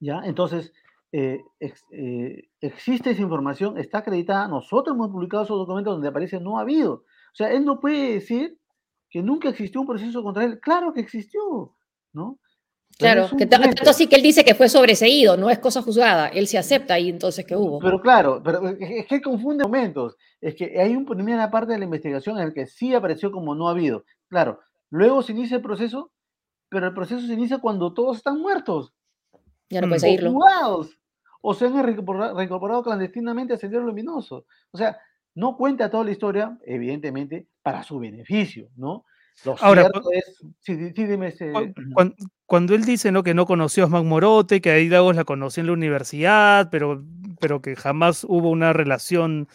[0.00, 0.22] ¿Ya?
[0.24, 0.72] Entonces,
[1.12, 6.58] eh, eh, existe esa información, está acreditada, nosotros hemos publicado esos documentos donde aparece no
[6.58, 6.92] ha habido.
[6.92, 8.58] O sea, él no puede decir
[9.10, 10.60] que nunca existió un proceso contra él.
[10.60, 11.74] Claro que existió,
[12.12, 12.38] ¿no?
[12.98, 16.46] claro, que tanto sí que él dice que fue sobreseído, no es cosa juzgada, él
[16.46, 17.78] se acepta ahí entonces que hubo.
[17.78, 21.84] Pero claro, pero es que confunde momentos, es que hay una primera parte de la
[21.84, 24.04] investigación en el que sí apareció como no ha habido.
[24.28, 24.58] Claro,
[24.90, 26.10] luego se inicia el proceso,
[26.68, 28.92] pero el proceso se inicia cuando todos están muertos.
[29.70, 30.38] Ya no puede seguirlo
[31.40, 34.46] o se han reincorporado clandestinamente a Sendero Luminoso.
[34.70, 34.98] O sea,
[35.34, 39.04] no cuenta toda la historia, evidentemente, para su beneficio, ¿no?
[39.44, 41.52] Lo Ahora, es, sí, dime ese...
[42.44, 43.22] cuando, él dice ¿no?
[43.22, 47.04] que no conoció a Osman Morote, que ahí Lagos la conoció en la universidad, pero,
[47.40, 49.46] pero que jamás hubo una relación,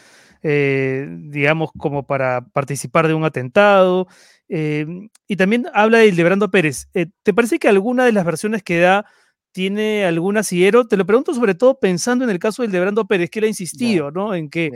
[0.41, 4.08] eh, digamos, como para participar de un atentado.
[4.47, 6.88] Eh, y también habla de Hildebrando Pérez.
[6.93, 9.06] Eh, ¿Te parece que alguna de las versiones que da
[9.53, 10.87] tiene algún asidero?
[10.87, 13.45] Te lo pregunto sobre todo pensando en el caso del de Brando Pérez, que él
[13.45, 14.35] ha insistido, ¿no?
[14.35, 14.71] En que,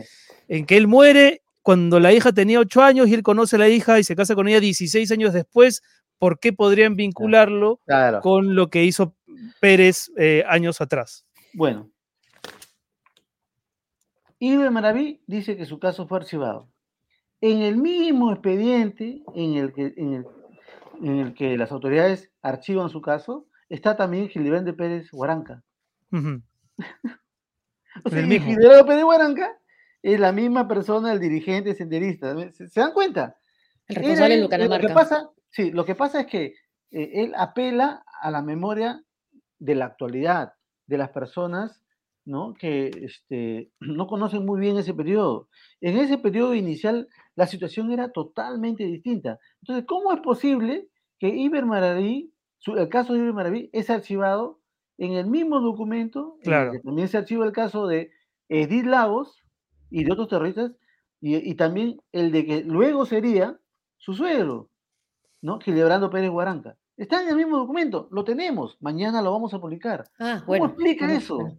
[0.48, 3.68] en que él muere cuando la hija tenía 8 años y él conoce a la
[3.68, 5.82] hija y se casa con ella 16 años después.
[6.18, 7.80] ¿Por qué podrían vincularlo
[8.22, 9.16] con lo que hizo
[9.60, 11.26] Pérez eh, años atrás?
[11.54, 11.92] Bueno,
[14.40, 16.70] Iber Maraví dice que su caso fue archivado.
[17.42, 23.46] En el mismo expediente en el que, en el que las autoridades archivan su caso,
[23.70, 25.64] está también Gilberto Pérez Huaranca.
[26.12, 29.58] o sea, Gilberto Pérez Huaranca
[30.02, 32.36] es la misma persona, el dirigente senderista.
[32.52, 33.36] ¿Se, dan cuenta?
[33.88, 36.46] El responsable de eh, Lo que pasa, sí, lo que pasa es que
[36.92, 39.02] eh, él apela a la memoria
[39.60, 40.54] de la actualidad,
[40.86, 41.82] de las personas
[42.28, 42.54] ¿no?
[42.54, 45.50] que este, no conocen muy bien ese periodo.
[45.82, 49.40] En ese periodo inicial la situación era totalmente distinta.
[49.62, 52.34] Entonces, ¿cómo es posible que Iber Maraví,
[52.66, 54.60] el caso de Iber Maraví es archivado
[54.98, 56.72] en el mismo documento, claro.
[56.72, 58.12] que también se archiva el caso de
[58.50, 59.44] Edith Lagos
[59.90, 60.72] y de otros terroristas,
[61.20, 63.60] y, también el de que luego sería
[63.98, 64.70] su suegro,
[65.42, 65.60] ¿no?
[65.60, 66.78] Gildebrando Pérez Guaranca.
[66.96, 70.06] Está en el mismo documento, lo tenemos, mañana lo vamos a publicar.
[70.20, 71.58] Ah, ¿Cómo explica eso?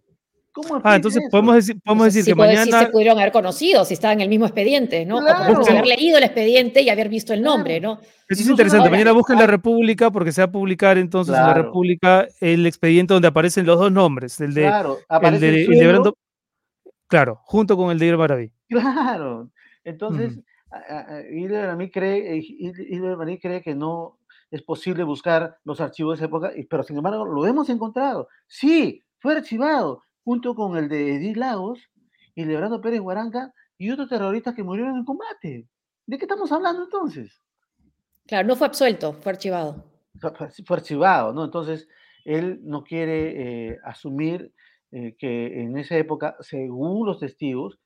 [0.51, 2.65] ¿Cómo ah, entonces podemos decir, podemos decir que mañana.
[2.65, 5.19] Sí se pudieron haber conocido si estaba en el mismo expediente, ¿no?
[5.19, 5.61] Claro.
[5.67, 7.99] haber leído el expediente y haber visto el nombre, ¿no?
[8.27, 8.89] Eso es interesante.
[8.89, 13.13] mañana busquen la República porque se va a publicar entonces en la República el expediente
[13.13, 14.39] donde aparecen los dos nombres.
[14.41, 16.13] El de, claro, el de, el
[17.07, 18.51] Claro, junto con el de Ir Maraví.
[18.69, 19.49] Claro.
[19.83, 24.19] Entonces, uh a mí cree, eh, cree que no
[24.51, 28.27] es posible buscar los archivos de esa época, pero sin embargo lo hemos encontrado.
[28.47, 31.79] Sí, fue archivado junto con el de Edith Lagos
[32.35, 35.67] y Leonardo Pérez Guaranca y otros terroristas que murieron en combate.
[36.05, 37.41] ¿De qué estamos hablando entonces?
[38.27, 39.83] Claro, no fue absuelto, fue archivado.
[40.19, 41.45] Fue, archivado, ¿no?
[41.45, 41.87] Entonces,
[42.25, 44.53] él no quiere eh, asumir
[44.91, 47.79] eh, que en esa época, según los testigos,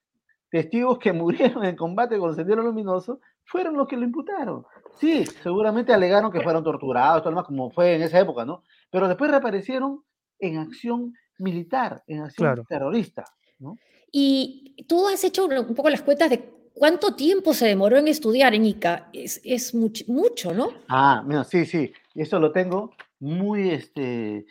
[0.50, 4.66] testigos que murieron en combate con el Sendero Luminoso, fueron los que lo imputaron.
[4.96, 8.64] Sí, seguramente alegaron que fueron torturados, todo lo demás, como fue en esa época, ¿no?
[8.90, 10.04] Pero después reaparecieron
[10.38, 13.24] en acción militar, en acción terrorista,
[13.58, 13.76] ¿no?
[14.10, 18.54] Y tú has hecho un poco las cuentas de cuánto tiempo se demoró en estudiar
[18.54, 19.08] en ICA.
[19.12, 20.68] Es, es mucho, ¿no?
[20.88, 21.92] Ah, mira, sí, sí.
[22.14, 24.46] Eso lo tengo muy este,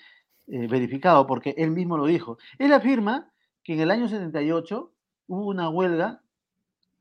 [0.47, 2.37] eh, verificado porque él mismo lo dijo.
[2.57, 3.31] Él afirma
[3.63, 4.91] que en el año 78
[5.27, 6.21] hubo una huelga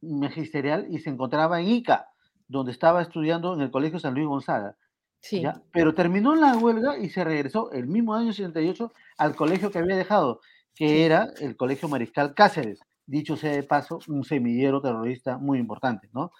[0.00, 2.10] magisterial y se encontraba en Ica,
[2.46, 4.76] donde estaba estudiando en el Colegio San Luis Gonzaga.
[5.22, 5.42] Sí.
[5.72, 9.96] Pero terminó la huelga y se regresó el mismo año 78 al colegio que había
[9.96, 10.40] dejado,
[10.74, 16.08] que era el Colegio Mariscal Cáceres, dicho sea de paso, un semillero terrorista muy importante,
[16.12, 16.32] ¿no?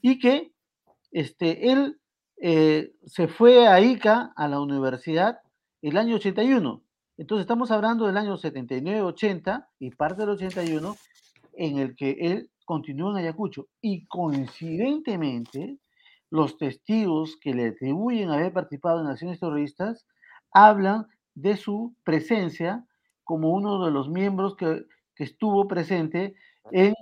[0.00, 0.52] Y que
[1.12, 2.00] este, él
[2.40, 5.40] eh, se fue a Ica, a la universidad,
[5.82, 6.82] el año 81.
[7.18, 10.96] Entonces estamos hablando del año 79-80 y parte del 81
[11.54, 13.68] en el que él continuó en Ayacucho.
[13.82, 15.76] Y coincidentemente,
[16.30, 20.06] los testigos que le atribuyen haber participado en acciones terroristas
[20.52, 22.86] hablan de su presencia
[23.24, 24.84] como uno de los miembros que,
[25.16, 26.34] estuvo presente
[26.72, 26.94] en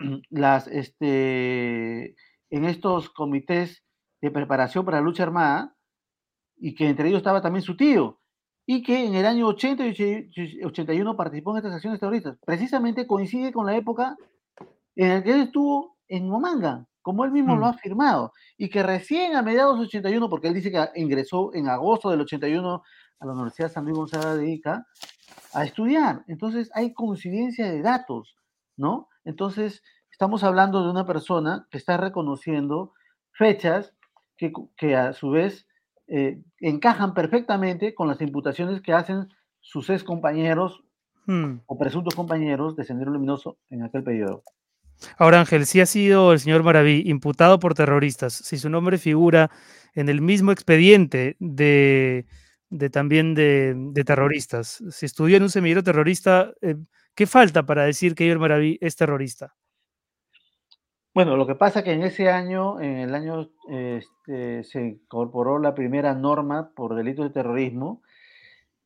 [0.30, 2.16] las este,
[2.50, 3.84] en estos comités
[4.20, 5.76] de preparación para la lucha armada
[6.56, 8.20] y que entre ellos estaba también su tío
[8.66, 12.38] y que en el año 80 y 81 participó en estas acciones terroristas.
[12.44, 14.16] Precisamente coincide con la época
[14.96, 17.64] en la que él estuvo en Momanga, como él mismo lo mm.
[17.64, 21.68] ha afirmado, y que recién a mediados del 81, porque él dice que ingresó en
[21.68, 22.82] agosto del 81
[23.20, 24.86] a la Universidad San Luis Gonzaga de Ica
[25.52, 26.24] a estudiar.
[26.26, 28.36] Entonces hay coincidencia de datos,
[28.76, 29.08] ¿no?
[29.24, 32.92] Entonces estamos hablando de una persona que está reconociendo
[33.32, 33.94] fechas
[34.36, 35.66] que, que a su vez
[36.12, 39.28] eh, encajan perfectamente con las imputaciones que hacen
[39.60, 40.82] sus ex compañeros
[41.26, 41.58] hmm.
[41.66, 44.42] o presuntos compañeros de Sendero Luminoso en aquel periodo.
[45.16, 49.50] Ahora, Ángel, si ha sido el señor Maraví imputado por terroristas, si su nombre figura
[49.94, 52.26] en el mismo expediente de,
[52.92, 56.76] también de, terroristas, si estudió en un semillero terrorista, eh,
[57.14, 59.54] ¿qué falta para decir que Iber Maraví es terrorista?
[61.12, 65.58] Bueno, lo que pasa es que en ese año, en el año, este, se incorporó
[65.58, 68.02] la primera norma por delitos de terrorismo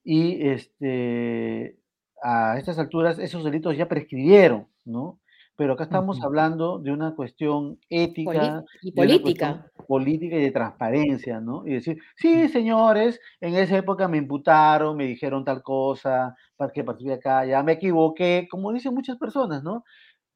[0.03, 1.79] y este,
[2.22, 5.20] a estas alturas esos delitos ya prescribieron, ¿no?
[5.57, 9.71] Pero acá estamos hablando de una cuestión ética y política.
[9.87, 11.64] política y de transparencia, ¿no?
[11.64, 16.83] Y decir, sí, señores, en esa época me imputaron, me dijeron tal cosa, para que
[16.83, 19.85] participé acá, ya me equivoqué, como dicen muchas personas, ¿no?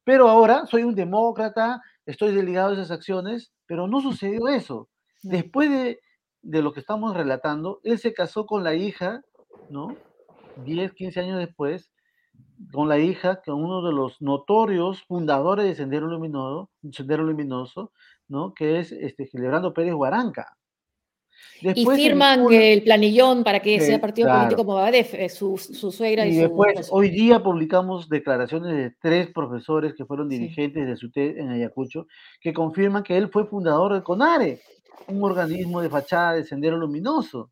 [0.05, 4.89] Pero ahora soy un demócrata, estoy desligado de esas acciones, pero no sucedió eso.
[5.21, 5.99] Después de,
[6.41, 9.21] lo que estamos relatando, él se casó con la hija,
[9.69, 9.95] ¿no?
[10.65, 11.91] 10, 15 años después,
[12.71, 17.91] con la hija, con uno de los notorios fundadores de Sendero Luminoso, Sendero Luminoso
[18.27, 18.53] ¿no?
[18.53, 20.55] Que es este, Gilberto Pérez Guaranca
[21.61, 26.31] y firman el planillón para que sea partido político Movadef, eh, su, su suegra y,
[26.31, 31.49] y después, hoy día publicamos declaraciones de tres profesores que fueron dirigentes de SUTED en
[31.49, 32.07] Ayacucho,
[32.39, 34.61] que confirman que él fue fundador de CONARE,
[35.07, 37.51] un organismo de fachada de Sendero Luminoso.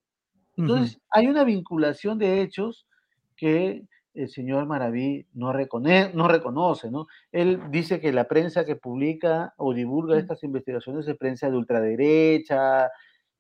[0.56, 2.88] Entonces, hay una vinculación de hechos
[3.36, 3.84] que
[4.18, 7.08] el señor Maraví no, no reconoce, ¿no?
[7.32, 12.90] Él dice que la prensa que publica o divulga estas investigaciones es prensa de ultraderecha,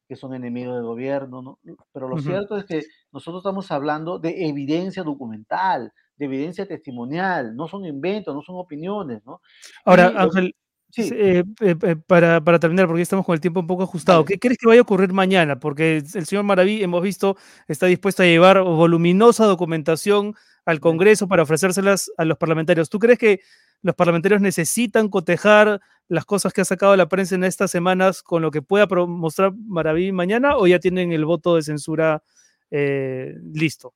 [0.08, 1.60] que son enemigos del gobierno, ¿no?
[1.92, 7.86] Pero lo cierto es que nosotros estamos hablando de evidencia documental, evidencia testimonial, no son
[7.86, 9.42] inventos, no son opiniones, ¿no?
[9.84, 10.56] Ahora, Ángel,
[10.90, 11.10] Sí.
[11.13, 14.40] Eh, eh, eh, para, para, terminar, porque estamos con el tiempo un poco ajustado, ¿qué
[14.40, 15.60] crees que vaya a ocurrir mañana?
[15.60, 17.36] Porque el señor Maraví, hemos visto,
[17.68, 20.36] está dispuesto a llevar voluminosa documentación
[20.68, 22.90] al Congreso para ofrecérselas a los parlamentarios.
[22.90, 23.40] ¿Tú crees que
[23.82, 28.42] los parlamentarios necesitan cotejar las cosas que ha sacado la prensa en estas semanas con
[28.42, 32.22] lo que pueda mostrar Maraví mañana o ya tienen el voto de censura
[32.70, 33.94] listo?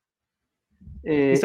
[1.02, 1.42] es,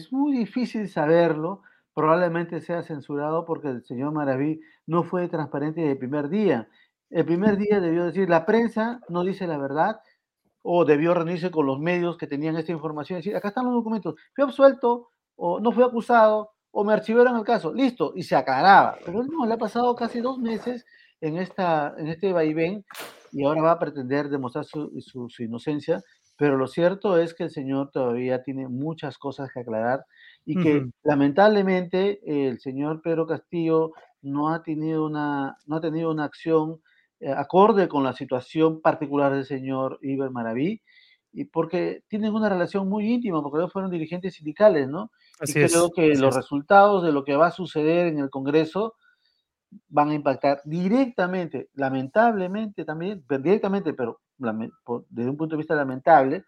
[0.00, 5.92] es muy difícil saberlo probablemente sea censurado porque el señor Maraví no fue transparente desde
[5.92, 6.68] el primer día.
[7.10, 10.00] El primer día debió decir, la prensa no dice la verdad,
[10.66, 13.74] o debió reunirse con los medios que tenían esta información y decir, acá están los
[13.74, 18.34] documentos, fui absuelto, o no fui acusado, o me archivaron el caso, listo, y se
[18.34, 18.96] aclaraba.
[19.04, 20.86] Pero no, le ha pasado casi dos meses
[21.20, 22.82] en, esta, en este vaivén
[23.30, 24.90] y ahora va a pretender demostrar su,
[25.28, 26.02] su inocencia,
[26.36, 30.04] pero lo cierto es que el señor todavía tiene muchas cosas que aclarar
[30.46, 36.24] y que lamentablemente el señor Pedro Castillo no ha tenido una, no ha tenido una
[36.24, 36.80] acción
[37.32, 40.82] acorde con la situación particular del señor Iber Maraví,
[41.32, 45.10] y porque tienen una relación muy íntima, porque ellos fueron dirigentes sindicales, ¿no?
[45.42, 48.94] y creo que los resultados de lo que va a suceder en el Congreso
[49.88, 54.20] van a impactar directamente, lamentablemente también, directamente, pero
[55.08, 56.44] desde un punto de vista lamentable,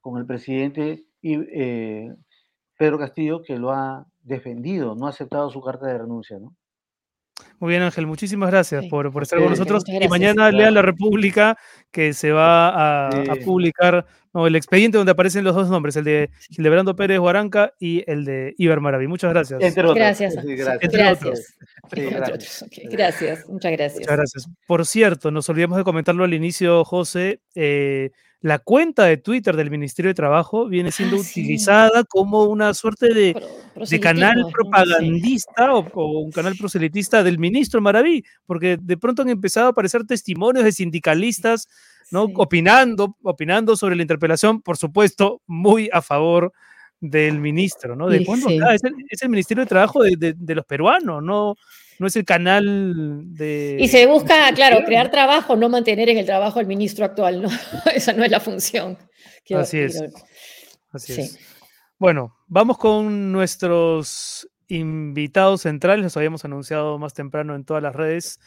[0.00, 2.14] con el presidente eh,
[2.78, 6.54] Pedro Castillo, que lo ha defendido, no ha aceptado su carta de renuncia, ¿no?
[7.58, 9.84] Muy bien, Ángel, muchísimas gracias por, estar con nosotros.
[9.86, 11.56] Y mañana lea La República,
[11.90, 16.30] que se va a, publicar no, el expediente donde aparecen los dos nombres, el de
[16.50, 19.06] Gildebrando Pérez Guaranca y el de Iber Maraví.
[19.06, 19.58] Muchas gracias.
[19.58, 19.94] Gracias.
[19.94, 20.34] gracias.
[21.90, 22.66] gracias.
[22.68, 23.48] Muchas gracias.
[23.48, 24.48] Muchas gracias.
[24.66, 27.40] Por cierto, nos olvidamos de comentarlo al inicio, José.
[27.54, 28.10] Eh,
[28.42, 33.14] la cuenta de Twitter del Ministerio de Trabajo viene siendo ah, utilizada como una suerte
[33.14, 33.34] de,
[34.00, 39.70] canal propagandista o, un canal proselitista del ministro Maraví, porque de pronto han empezado a
[39.70, 41.66] aparecer testimonios de sindicalistas,
[42.10, 42.24] ¿no?
[42.34, 46.52] Opinando, opinando sobre la interpelación, por supuesto, muy a favor
[47.00, 48.08] del ministro, ¿no?
[48.08, 48.48] ¿De cuándo?
[48.48, 48.82] es,
[49.22, 51.56] el, Ministerio de Trabajo de los peruanos, no,
[51.98, 53.76] no es el canal de...
[53.80, 57.48] Y se busca, claro, crear trabajo, no mantener en el trabajo al ministro actual, ¿no?
[57.94, 58.98] Esa no es la función.
[59.54, 60.02] Así es.
[60.90, 61.38] Así es.
[61.98, 68.40] Bueno, vamos con nuestros invitados centrales, los habíamos anunciado más temprano en todas las redes.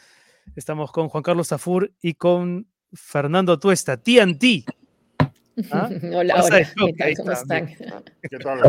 [0.54, 4.64] Estamos con Juan Carlos Zafur y con Fernando Tuesta, TNT.
[5.72, 5.90] ¿Ah?
[6.14, 6.68] Hola, hola.
[7.16, 7.66] ¿Cómo están?
[7.66, 8.60] ¿Qué tal?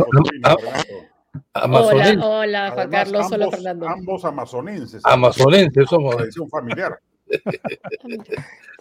[1.54, 3.88] Hola, hola, Juan Carlos, ambos, hola Fernando.
[3.88, 5.02] Ambos amazonenses.
[5.06, 6.18] Amazonenses somos.
[6.18, 7.00] Tradición familiar.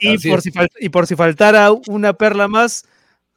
[0.00, 2.84] y, por si y por si faltara una perla más,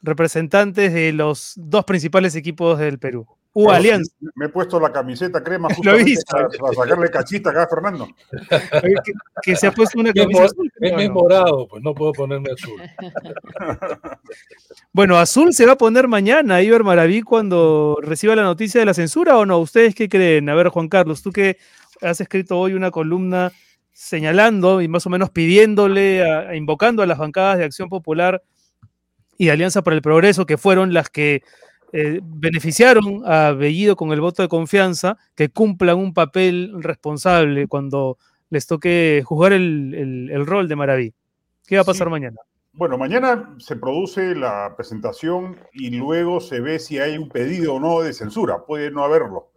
[0.02, 3.26] representantes de los dos principales equipos del Perú.
[3.54, 4.12] U Alianza.
[4.34, 8.08] Me he puesto la camiseta crema justamente para, para, sacarle cachita acá a Fernando.
[9.42, 10.70] Que, se ha puesto una camiseta azul.
[10.80, 12.80] Es morado, pues no puedo ponerme azul.
[14.92, 18.94] Bueno, azul se va a poner mañana, Iber Maraví, cuando reciba la noticia de la
[18.94, 19.58] censura o no.
[19.58, 20.48] ¿Ustedes qué creen?
[20.48, 21.58] A ver, Juan Carlos, tú que
[22.00, 23.52] has escrito hoy una columna
[23.92, 26.24] señalando y más o menos pidiéndole,
[26.56, 28.42] invocando a las bancadas de Acción Popular
[29.36, 31.42] y Alianza para el Progreso, que fueron las que
[31.96, 38.18] eh, beneficiaron a Bellido con el voto de confianza, que cumplan un papel responsable cuando
[38.50, 41.14] les toque jugar el, rol de Maraví.
[41.64, 42.38] ¿Qué va a pasar mañana?
[42.72, 47.80] Bueno, mañana se produce la presentación y luego se ve si hay un pedido o
[47.80, 48.64] no de censura.
[48.66, 49.52] Puede no haberlo.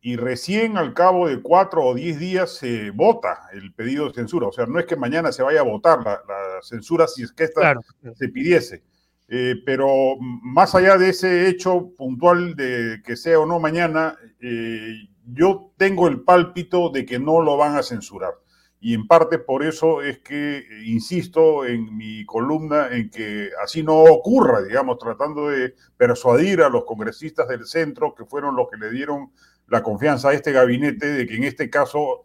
[0.00, 4.46] Y recién al cabo de cuatro o diez días se vota el pedido de censura.
[4.46, 6.18] O sea, no es que mañana se vaya a votar la,
[6.62, 7.78] censura si es que esta
[8.14, 8.82] se pidiese.
[9.28, 15.08] Eh, pero más allá de ese hecho puntual de que sea o no mañana, eh,
[15.26, 18.34] yo tengo el pálpito de que no lo van a censurar.
[18.80, 24.02] Y en parte por eso es que insisto en mi columna en que así no
[24.02, 28.90] ocurra, digamos, tratando de persuadir a los congresistas del centro, que fueron los que le
[28.90, 29.32] dieron
[29.68, 32.23] la confianza a este gabinete, de que en este caso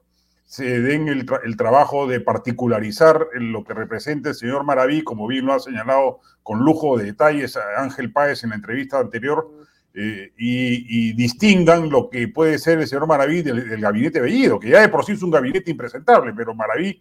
[0.50, 5.46] se den el, el, trabajo de particularizar lo que representa el señor Maraví, como bien
[5.46, 9.48] lo ha señalado con lujo de detalles a Ángel Páez en la entrevista anterior,
[9.94, 14.82] eh, y, distingan lo que puede ser el señor Maraví del, gabinete Bellido, que ya
[14.82, 17.00] de por sí es un gabinete impresentable, pero Maraví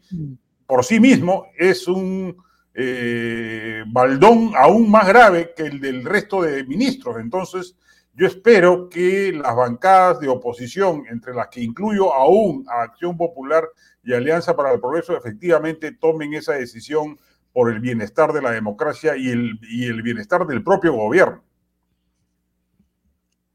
[0.67, 2.37] por sí mismo es un
[2.75, 7.17] eh, baldón aún más grave que el del resto de ministros.
[7.19, 7.77] Entonces,
[8.19, 13.63] yo espero que las bancadas de oposición, entre las que incluyo aún a Acción Popular
[14.03, 17.17] y Alianza para el Progreso, efectivamente tomen esa decisión
[17.53, 21.45] por el bienestar de la democracia y el, y el bienestar del propio gobierno.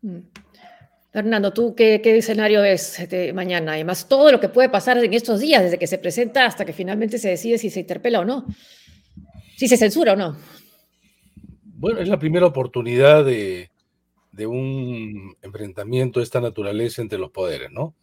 [0.02, 0.20] Mm.
[1.12, 3.74] Fernando, ¿tú qué, escenario ves este, mañana?
[3.74, 6.72] Además, todo lo que puede pasar en estos días, desde que se presenta hasta que
[6.72, 8.46] finalmente se decide si se interpela o no,
[9.58, 10.38] si se censura o no.
[11.66, 13.70] Bueno, es la primera oportunidad de,
[14.48, 17.96] un enfrentamiento de esta naturaleza entre los poderes, ¿no?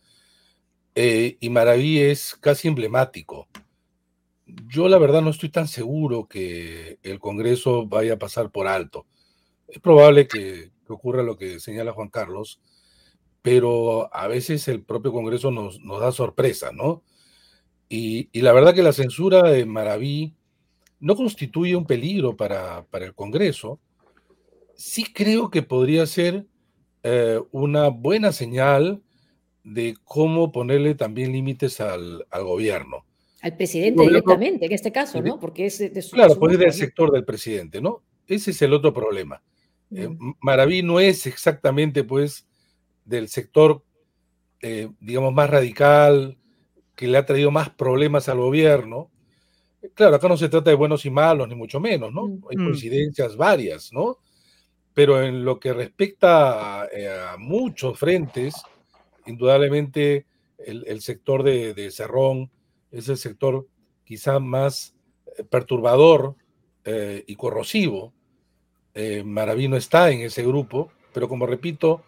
[0.94, 3.48] Eh, y Maraví es casi emblemático.
[4.46, 9.06] Yo la verdad no estoy tan seguro que el Congreso vaya a pasar por alto.
[9.68, 12.60] Es probable que, ocurra lo que señala Juan Carlos,
[13.42, 17.04] pero a veces el propio Congreso nos, da sorpresa, ¿no?
[17.88, 20.34] Y, la verdad que la censura de Maraví
[21.00, 23.80] no constituye un peligro para el Congreso.
[24.80, 26.46] Sí creo que podría ser
[27.02, 29.02] eh, una buena señal
[29.62, 33.04] de cómo ponerle también límites al, al gobierno.
[33.42, 35.38] Al presidente directamente, en este caso, ¿no?
[35.38, 38.02] Porque es de su, Claro, puede ser del sector del presidente, ¿no?
[38.26, 39.42] Ese es el otro problema.
[39.94, 40.08] Eh,
[40.40, 42.48] Maraví no es exactamente, pues,
[43.04, 43.84] del sector,
[44.62, 46.38] eh, digamos, más radical,
[46.96, 49.10] que le ha traído más problemas al gobierno.
[49.92, 52.40] Claro, acá no se trata de buenos y malos, ni mucho menos, ¿no?
[52.50, 52.64] Hay mm.
[52.64, 54.16] coincidencias varias, ¿no?
[55.00, 58.52] Pero en lo que respecta a, eh, muchos frentes,
[59.24, 60.26] indudablemente
[60.58, 62.50] el, sector de, Cerrón
[62.90, 63.66] es el sector
[64.04, 64.94] quizá más
[65.38, 66.36] eh, perturbador
[66.84, 68.12] y corrosivo.
[69.24, 72.02] Maraví no está en ese grupo, pero como repito,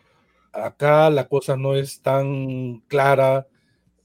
[0.52, 3.46] acá la cosa no es tan clara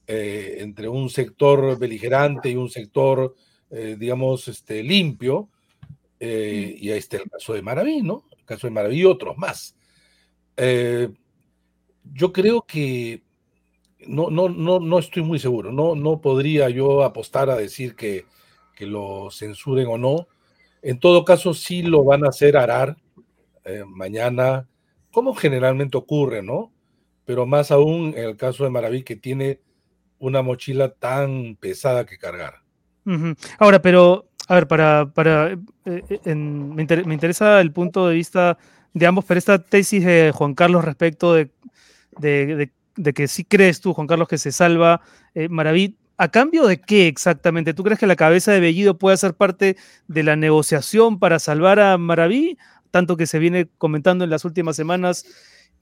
[0.06, 3.34] eh, entre un sector beligerante y un sector,
[3.70, 5.50] eh, digamos, este, limpio.
[6.18, 8.24] Eh, y ahí está el caso de Maraví, ¿no?
[8.48, 9.76] Caso de Maraví y otros más.
[10.56, 13.22] yo creo que
[14.06, 15.70] no, no, no, no estoy muy seguro.
[15.70, 18.24] No, no podría yo apostar a decir que,
[18.74, 20.26] que lo censuren o no.
[20.82, 22.96] En todo caso, sí lo van a hacer arar
[23.86, 24.66] mañana
[25.10, 26.72] como generalmente ocurre, ¿no?
[27.24, 29.60] Pero más aún en el caso de Maraví, que tiene
[30.18, 32.62] una mochila tan pesada que cargar.
[33.58, 38.58] Ahora, pero, a ver, para, para eh, eh, me, interesa el punto de vista
[38.94, 41.50] de ambos, pero esta tesis de Juan Carlos respecto de,
[42.18, 45.00] de, que sí crees tú, Juan Carlos, que se salva
[45.34, 47.74] eh, Maraví, ¿A cambio de qué exactamente?
[47.74, 49.76] ¿Tú crees que la cabeza de Bellido puede ser parte
[50.08, 52.58] de la negociación para salvar a Maraví?
[52.90, 55.24] tanto que se viene comentando en las últimas semanas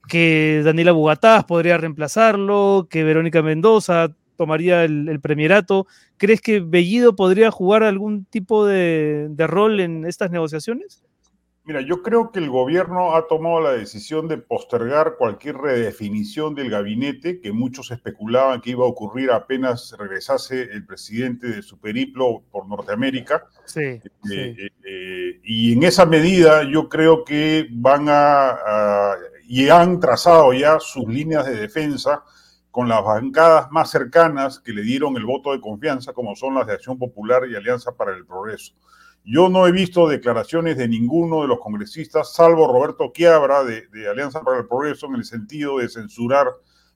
[0.07, 5.87] que Daniela Bugatás podría reemplazarlo, que Verónica Mendoza tomaría el, premierato.
[6.15, 11.03] ¿Crees que Bellido podría jugar algún tipo de rol en estas negociaciones?
[11.67, 16.69] Mira, yo creo que el gobierno ha tomado la decisión de postergar cualquier redefinición del
[16.69, 22.41] gabinete que muchos especulaban que iba a ocurrir apenas regresase el presidente de su periplo
[22.51, 23.43] por Norteamérica.
[23.65, 23.81] Sí.
[23.81, 29.15] Eh, eh, eh, y en esa medida yo creo que van a,
[29.45, 32.23] y han trazado ya sus líneas de defensa
[32.77, 36.67] con las bancadas más cercanas que le dieron el voto de confianza, como son las
[36.67, 38.75] de Acción Popular y Alianza para el Progreso.
[39.25, 44.43] Yo no he visto declaraciones de ninguno de los congresistas, salvo Roberto Quiabra de, Alianza
[44.43, 46.49] para el Progreso, en el sentido de censurar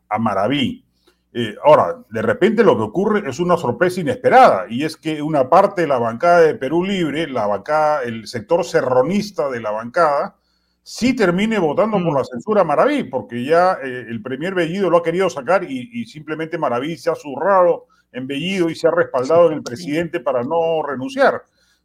[0.07, 0.85] a Maraví.
[1.33, 5.49] Eh, ahora, de repente lo que ocurre es una sorpresa inesperada, y es que una
[5.49, 10.35] parte de la bancada de Perú Libre, la bancada, el sector serronista de la bancada,
[10.83, 14.97] sí termine votando por la censura a Maraví, porque ya eh, el premier Bellido lo
[14.97, 18.91] ha querido sacar y, y, simplemente Maraví se ha zurrado en Bellido y se ha
[18.91, 21.43] respaldado en el presidente para no renunciar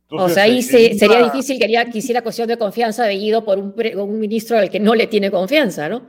[0.09, 4.19] o sea, ahí sería difícil que quisiera cuestión de confianza de Guido por un, un,
[4.21, 6.03] ministro al que no le tiene confianza, ¿no?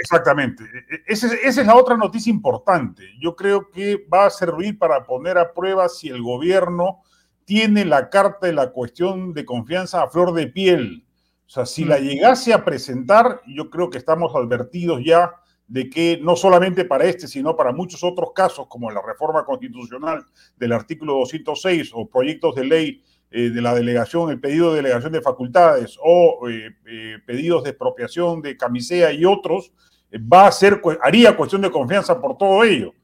[0.00, 0.64] Exactamente.
[0.64, 3.04] E, e, esa es, la otra noticia importante.
[3.20, 7.02] Yo creo que va a servir para poner a prueba si el gobierno
[7.44, 11.04] tiene la carta de la cuestión de confianza a flor de piel.
[11.52, 15.34] O sea, si la llegase a presentar, yo creo que estamos advertidos ya
[15.66, 20.24] de que no solamente para este, sino para muchos otros casos, como la reforma constitucional
[20.56, 25.12] del artículo 206 o proyectos de ley eh, de la delegación, el pedido de delegación
[25.12, 29.74] de facultades o eh, eh, pedidos de expropiación de camisea y otros,
[30.14, 32.94] va a ser, haría cuestión de confianza por todo ello.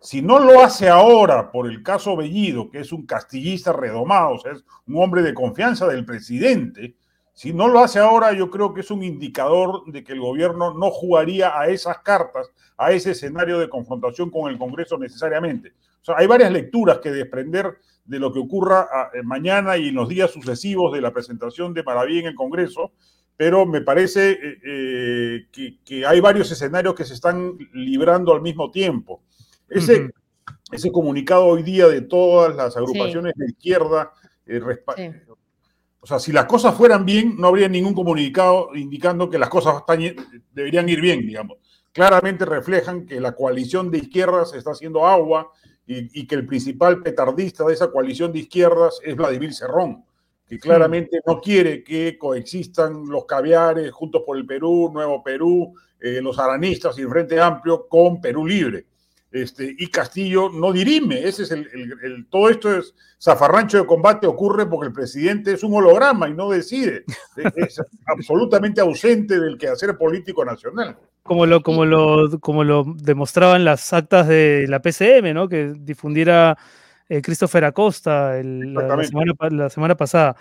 [0.00, 4.38] Si no lo hace ahora por el caso Bellido, que es un castillista redomado, o
[4.38, 6.94] sea, es un hombre de confianza del presidente,
[7.36, 10.72] si no lo hace ahora, yo creo que es un indicador de que el gobierno
[10.72, 15.74] no jugaría a esas cartas, a ese escenario de confrontación con el Congreso necesariamente.
[16.00, 17.76] O sea, hay varias lecturas que desprender
[18.06, 21.74] de lo que ocurra ah, eh, mañana y en los días sucesivos de la presentación
[21.74, 22.92] de Maraví en el Congreso,
[23.36, 28.70] pero me parece eh, eh, que, hay varios escenarios que se están librando al mismo
[28.70, 29.20] tiempo.
[29.68, 30.08] Ese,
[30.72, 34.10] ese comunicado hoy día de todas las agrupaciones de izquierda
[36.00, 39.82] O sea, si las cosas fueran bien, no habría ningún comunicado indicando que las cosas
[40.52, 41.58] deberían ir bien, digamos.
[41.92, 45.50] Claramente reflejan que la coalición de izquierdas está haciendo agua
[45.86, 50.04] y, y que el principal petardista de esa coalición de izquierdas es Vladimir Cerrón
[50.46, 56.20] que claramente no quiere que coexistan los caviares juntos por el Perú, Nuevo Perú, eh,
[56.22, 58.86] los aranistas y el Frente Amplio con Perú Libre.
[59.32, 64.66] Este, y Castillo no dirime, ese es el, todo esto es zafarrancho de combate ocurre
[64.66, 67.04] porque el presidente es un holograma y no decide,
[67.56, 70.96] es, absolutamente ausente del quehacer político nacional.
[71.24, 75.48] Como lo, como, lo, como lo demostraban las actas de la PCM, ¿no?
[75.48, 76.56] que difundiera
[77.08, 80.36] eh, Christopher Acosta la, semana, pasada.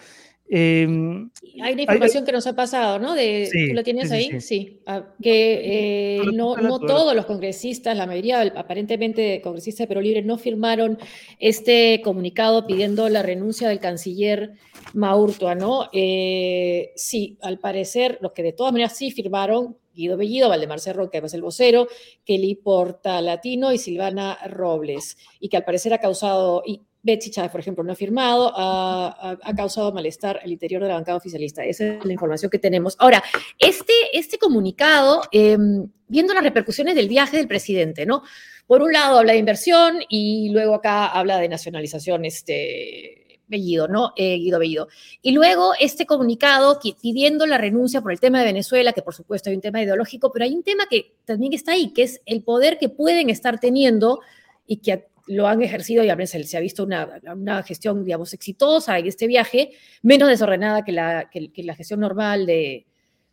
[0.47, 1.31] Em,
[1.61, 3.15] hay una información que nos ha pasado, ¿no?
[3.15, 4.39] De, ¿Tú la tienes ahí?
[4.41, 4.79] Sí.
[4.85, 10.21] Ah, que eh, no, no todos los congresistas, la mayoría aparentemente congresistas de Perú Libre,
[10.21, 10.99] no firmaron
[11.39, 14.53] este comunicado pidiendo la renuncia del canciller
[14.93, 15.89] Maurtua, ¿no?
[15.91, 21.09] Eh, sí, al parecer, los que de todas maneras sí firmaron, Guido Bellido, Valdemar Cerro,
[21.09, 21.87] que es el vocero,
[22.23, 27.51] Kelly Porta Latino y Silvana Robles, y que al parecer ha causado, y Betsy Chávez,
[27.51, 31.63] por ejemplo, no ha firmado, ha, causado malestar al interior de la bancada oficialista.
[31.63, 32.95] Esa es la información que tenemos.
[32.97, 33.23] Ahora,
[33.59, 38.23] este, este comunicado, em, viendo las repercusiones del viaje del presidente, ¿no?
[38.65, 44.13] Por un lado habla de inversión y luego acá habla de nacionalización, este, Bellido, ¿no?
[44.15, 44.87] Eh, Guido Bellido.
[45.21, 49.51] Y luego este comunicado pidiendo la renuncia por el tema de Venezuela, que por supuesto
[49.51, 52.41] hay un tema ideológico, pero hay un tema que también está ahí, que es el
[52.41, 54.21] poder que pueden estar teniendo
[54.65, 58.97] y que lo han ejercido y se, se ha visto una, una, gestión, digamos, exitosa
[58.99, 59.71] en este viaje,
[60.01, 62.85] menos desordenada que la, que, la gestión normal de,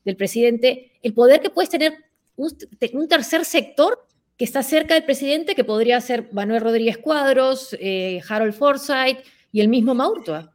[0.05, 1.95] del presidente, el poder que puedes tener
[2.37, 2.51] un,
[2.95, 8.21] un, tercer sector que está cerca del presidente, que podría ser Manuel Rodríguez Cuadros, eh,
[8.29, 9.19] Harold Forsyth,
[9.53, 10.51] y el mismo Maurtua.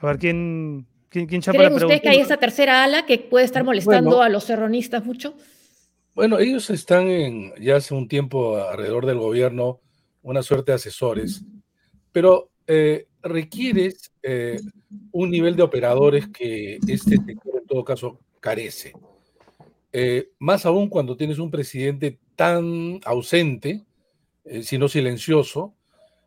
[0.00, 3.64] A ver, ¿quién, quién, quién ¿Creen ustedes que hay esa tercera ala que puede estar
[3.64, 5.34] molestando a los serronistas mucho?
[6.14, 9.80] Bueno, ellos están en, ya hace un tiempo alrededor del gobierno,
[10.22, 11.44] una suerte de asesores,
[12.12, 14.60] pero eh, requieres eh,
[15.12, 18.92] un nivel de operadores que este sector en todo caso carece.
[19.92, 23.84] Eh, más aún cuando tienes un presidente tan ausente,
[24.62, 25.74] si no silencioso,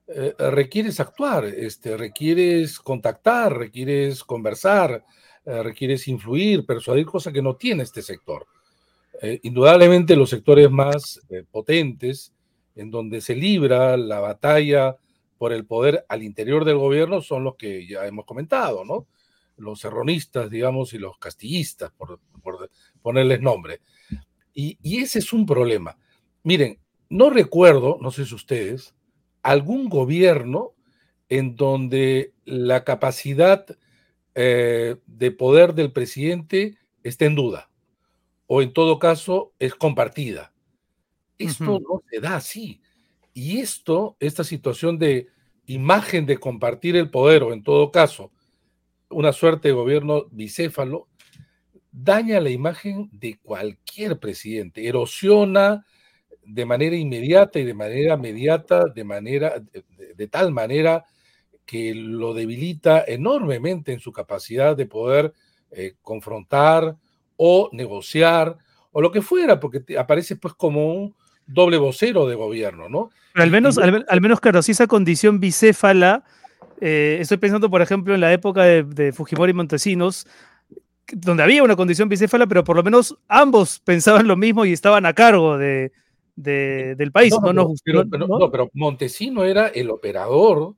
[0.07, 5.05] eh, requieres actuar, este, requieres contactar, requieres conversar,
[5.45, 8.45] eh, requieres influir, persuadir, cosa que no tiene este sector.
[9.21, 12.33] Eh, indudablemente los sectores más potentes,
[12.75, 14.97] en donde se libra la batalla
[15.37, 19.07] por el poder al interior del gobierno, son los que ya hemos comentado, ¿no?
[19.57, 22.19] Los serronistas, digamos, y los castillistas, por,
[23.01, 23.81] ponerles nombre.
[24.53, 25.97] Y, y ese es un problema.
[26.43, 28.95] Miren, no recuerdo, no sé si ustedes,
[29.43, 30.73] algún gobierno
[31.29, 33.65] en donde la capacidad
[34.35, 37.69] eh, de poder del presidente esté en duda,
[38.47, 40.53] o en todo caso es compartida.
[41.37, 42.81] Esto no se da así.
[43.33, 45.27] Y esto, esta situación de
[45.65, 48.31] imagen de compartir el poder, o en todo caso,
[49.09, 51.07] una suerte de gobierno bicéfalo,
[51.91, 55.85] daña la imagen de cualquier presidente, erosiona
[56.45, 59.63] de manera inmediata y de manera mediata, de manera,
[60.15, 61.05] de, tal manera
[61.65, 65.33] que lo debilita enormemente en su capacidad de poder
[65.71, 66.97] eh, confrontar
[67.37, 68.57] o negociar
[68.91, 71.15] o lo que fuera, porque aparece pues como un
[71.47, 73.09] doble vocero de gobierno, ¿no?
[73.33, 76.23] Pero al menos, al, menos claro, si esa condición bicéfala,
[76.79, 80.27] eh, estoy pensando, por ejemplo, en la época de, de Fujimori y Montesinos,
[81.11, 85.05] donde había una condición bicéfala, pero por lo menos ambos pensaban lo mismo y estaban
[85.05, 85.91] a cargo de,
[86.35, 87.33] del país.
[87.41, 90.75] No, no, pero, pero, Montesino era el operador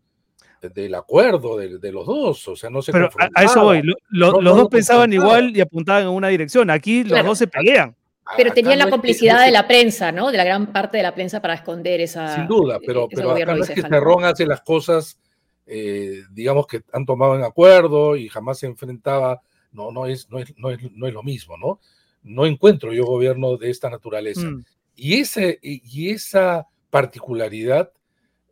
[0.70, 4.70] del acuerdo de, los dos, o sea, no se Pero a, eso voy, los dos
[4.70, 7.95] pensaban igual y apuntaban en una dirección, aquí los dos se pelean.
[8.38, 10.32] Pero tenían la complicidad de la prensa, ¿no?
[10.32, 12.36] De la gran parte de la prensa para esconder esa.
[12.36, 15.20] Sin duda, pero, pero acá no es que Cerrón hace las cosas,
[15.68, 19.41] eh, digamos que han tomado en acuerdo y jamás se enfrentaba.
[19.72, 21.80] No, no es, no es, no es, no es lo mismo, ¿no?
[22.24, 24.47] No encuentro yo gobierno de esta naturaleza.
[24.47, 24.66] Mm.
[24.95, 27.91] Y, ese, y esa particularidad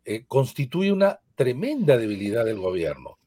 [0.04, 3.18] eh, constituye una tremenda debilidad del gobierno.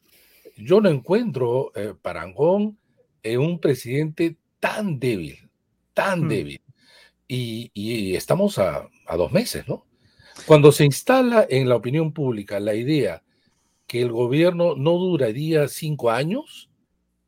[0.55, 2.77] Yo no encuentro eh, parangón
[3.23, 5.49] en un presidente tan débil,
[5.93, 6.27] tan mm.
[6.27, 6.61] débil.
[7.29, 9.85] Y, estamos a, dos meses, ¿no?
[10.45, 13.21] Cuando se instala en la opinión pública la idea
[13.85, 16.69] que el gobierno no duraría cinco años,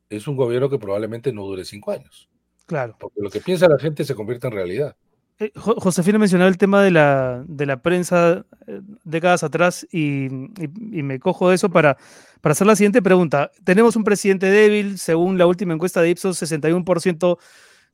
[0.08, 2.30] es un gobierno que probablemente no dure cinco años.
[2.66, 2.96] Claro.
[2.98, 4.96] Porque lo que piensa la gente se convierte en realidad.
[5.40, 11.18] Eh, Josefina mencionaba el tema de la, de la prensa eh, décadas atrás y, me
[11.18, 11.96] cojo de eso para,
[12.42, 13.50] para hacer la siguiente pregunta.
[13.64, 17.38] Tenemos un presidente débil, según la última encuesta de Ipsos, 61%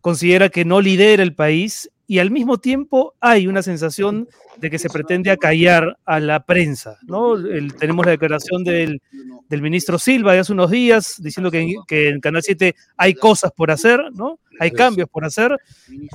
[0.01, 4.29] considera que no lidera el país y al mismo tiempo hay una sensación
[4.59, 6.99] de que se pretende acallar a la prensa.
[7.07, 7.35] ¿no?
[7.79, 9.01] tenemos la declaración del,
[9.51, 13.71] ministro Silva de hace unos días diciendo que, que, en Canal 7 hay cosas por
[13.71, 14.39] hacer, ¿no?
[14.59, 15.57] hay cambios por hacer.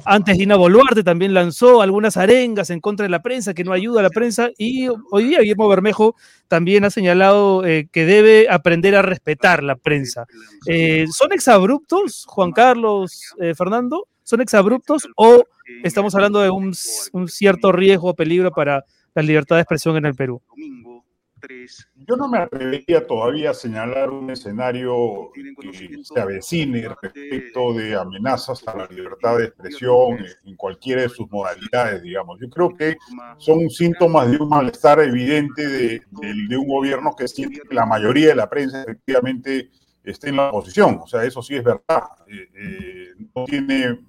[0.05, 3.99] Antes Dina Boluarte también lanzó algunas arengas en contra de la prensa, que no ayuda
[3.99, 6.15] a la prensa, y hoy día Guillermo Bermejo
[6.47, 10.25] también ha señalado eh, que debe aprender a respetar la prensa.
[10.67, 14.07] Eh, ¿Son exabruptos, Juan Carlos, eh, Fernando?
[14.31, 15.43] ¿Son exabruptos o
[15.83, 16.73] estamos hablando de un,
[17.11, 20.41] un cierto riesgo o peligro para la libertad de expresión en el Perú?
[22.07, 28.65] Yo no me atrevería todavía a señalar un escenario que se avecine respecto de amenazas
[28.69, 32.39] a la libertad de expresión en cualquiera de sus modalidades, digamos.
[32.39, 32.95] Yo creo que
[33.37, 36.01] son síntomas de un malestar evidente de,
[36.57, 39.69] un gobierno que siente que la mayoría de la prensa efectivamente
[40.05, 41.01] esté en la oposición.
[41.03, 42.03] O sea, eso sí es verdad.
[42.27, 43.99] Eh, eh, no tiene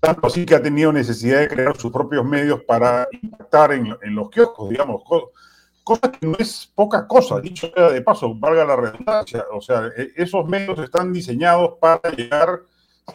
[0.00, 4.14] tanto así que ha tenido necesidad de crear sus propios medios para impactar en, en
[4.14, 5.02] los kioscos, digamos
[5.88, 9.46] cosa que no es poca cosa, dicho sea de paso, valga la redundancia.
[9.52, 12.60] O sea, e, esos medios están diseñados para llegar,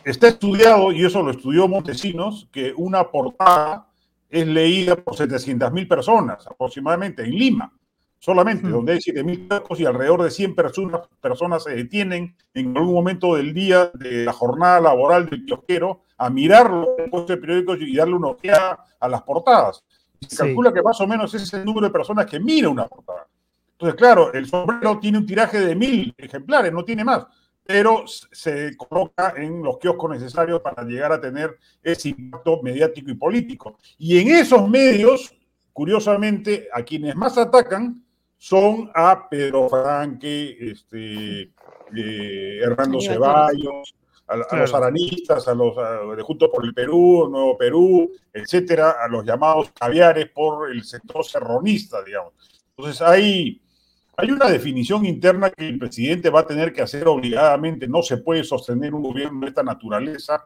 [0.04, 3.86] está estudiado, y eso lo estudió Montesinos, que una portada
[4.28, 7.72] es leída por 700 mil personas aproximadamente en Lima,
[8.18, 12.96] solamente, donde hay 7 mil y alrededor de 100 personas, personas se detienen en algún
[12.96, 17.96] momento del día de la jornada laboral del kiosquero a mirarlo en de periódicos y
[17.96, 19.84] darle una ojeada a las portadas.
[20.20, 22.88] Se calcula que más o menos ese es el número de personas que mira una
[22.88, 23.28] portada.
[23.74, 27.26] Entonces, claro, el sombrero tiene un tiraje de mil ejemplares, no tiene más,
[27.66, 33.16] pero se coloca en los kioscos necesarios para llegar a tener ese impacto mediático y
[33.16, 33.78] político.
[33.98, 35.36] Y en esos medios,
[35.74, 38.04] curiosamente, a quienes más atacan
[38.38, 41.54] son a Pedro Franque, este,
[41.96, 43.96] eh, Hernando Ceballos,
[44.28, 45.76] a, los aranistas, a los
[46.16, 51.26] de Juntos por el Perú, Nuevo Perú, etcétera, a los llamados caviares por el sector
[51.26, 52.34] serronista, digamos.
[52.76, 53.62] Entonces hay,
[54.16, 57.88] hay una definición interna que el presidente va a tener que hacer obligadamente.
[57.88, 60.44] No se puede sostener un gobierno de esta naturaleza.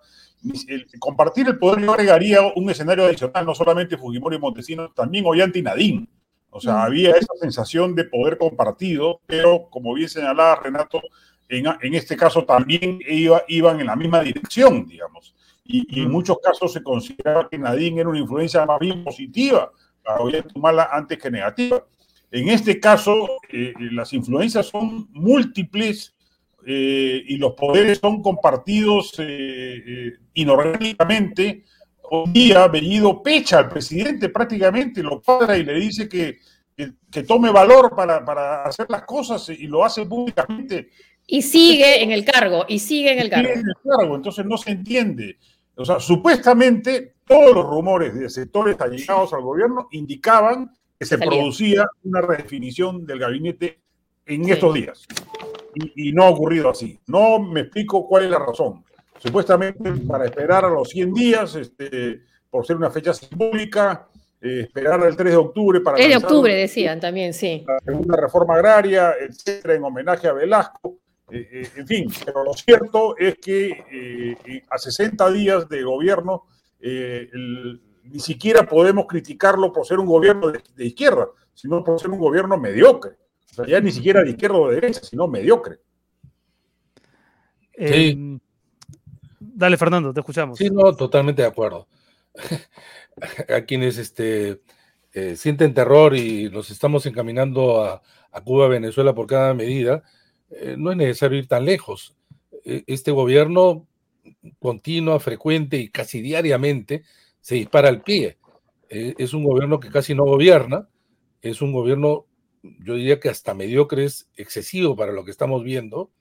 [1.00, 5.60] compartir el poder yo agregaría un escenario adicional, no solamente Fujimori y Montesinos, también Ollanta
[5.60, 6.08] y Nadine.
[6.50, 11.02] O sea, había esa sensación de poder compartido, pero como bien señalaba Renato,
[11.50, 15.34] en, este caso también iba, iban en la misma dirección, digamos.
[15.64, 19.72] Y, en muchos casos se consideraba que Nadine era una influencia más bien positiva
[20.04, 21.84] para Ollanta antes que negativa.
[22.32, 26.14] En este caso, eh, eh, las influencias son múltiples
[26.66, 29.14] eh, y los poderes son compartidos
[30.34, 31.64] inorgánicamente.
[32.10, 36.40] Hoy día, Bellido pecha al presidente prácticamente, lo cuadra y le dice que,
[37.12, 40.90] que, tome valor para, para, hacer las cosas y lo hace públicamente.
[41.28, 43.50] Y sigue en el cargo, y sigue en el cargo.
[43.50, 45.38] Sigue en el cargo, entonces no se entiende.
[45.76, 51.86] O sea, supuestamente todos los rumores de sectores allegados al gobierno indicaban que se producía
[52.04, 53.80] una redefinición del gabinete
[54.26, 55.06] en estos días.
[55.96, 57.00] Y, no ha ocurrido así.
[57.06, 58.84] No me explico cuál es la razón.
[59.20, 64.08] Supuestamente para esperar a los 100 días, este, por ser una fecha simbólica,
[64.42, 65.98] eh, esperar al 3 de octubre para...
[65.98, 67.64] 3 de octubre decían también, sí.
[67.68, 70.98] La segunda reforma agraria, etcétera, en homenaje a Velasco.
[71.30, 76.46] Eh, eh, en fin, pero lo cierto es que eh, a 60 días de gobierno
[76.80, 82.58] ni siquiera podemos criticarlo por ser un gobierno de, izquierda, sino por ser un gobierno
[82.58, 83.18] mediocre.
[83.52, 85.80] O sea, ya ni siquiera de izquierda o de derecha, sino mediocre.
[87.78, 88.40] Sí.
[89.40, 90.58] Dale, Fernando, te escuchamos.
[90.58, 91.88] Sí, no, totalmente de acuerdo.
[93.50, 94.62] a quienes este,
[95.36, 98.02] sienten terror y los estamos encaminando a,
[98.32, 100.04] a Cuba, Venezuela por cada medida,
[100.52, 102.16] eh, no es necesario ir tan lejos.
[102.64, 103.88] E, este gobierno
[104.60, 107.04] continua, frecuente y casi diariamente
[107.42, 108.38] se dispara al pie.
[108.90, 110.88] E, es un gobierno que casi no gobierna,
[111.42, 112.26] es un gobierno,
[112.62, 116.12] yo diría que hasta mediocre es excesivo para lo que estamos viendo,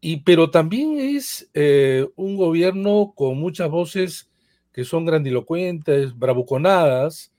[0.00, 4.30] y, pero también es eh, un gobierno con muchas voces
[4.72, 7.32] que son grandilocuentes, bravuconadas,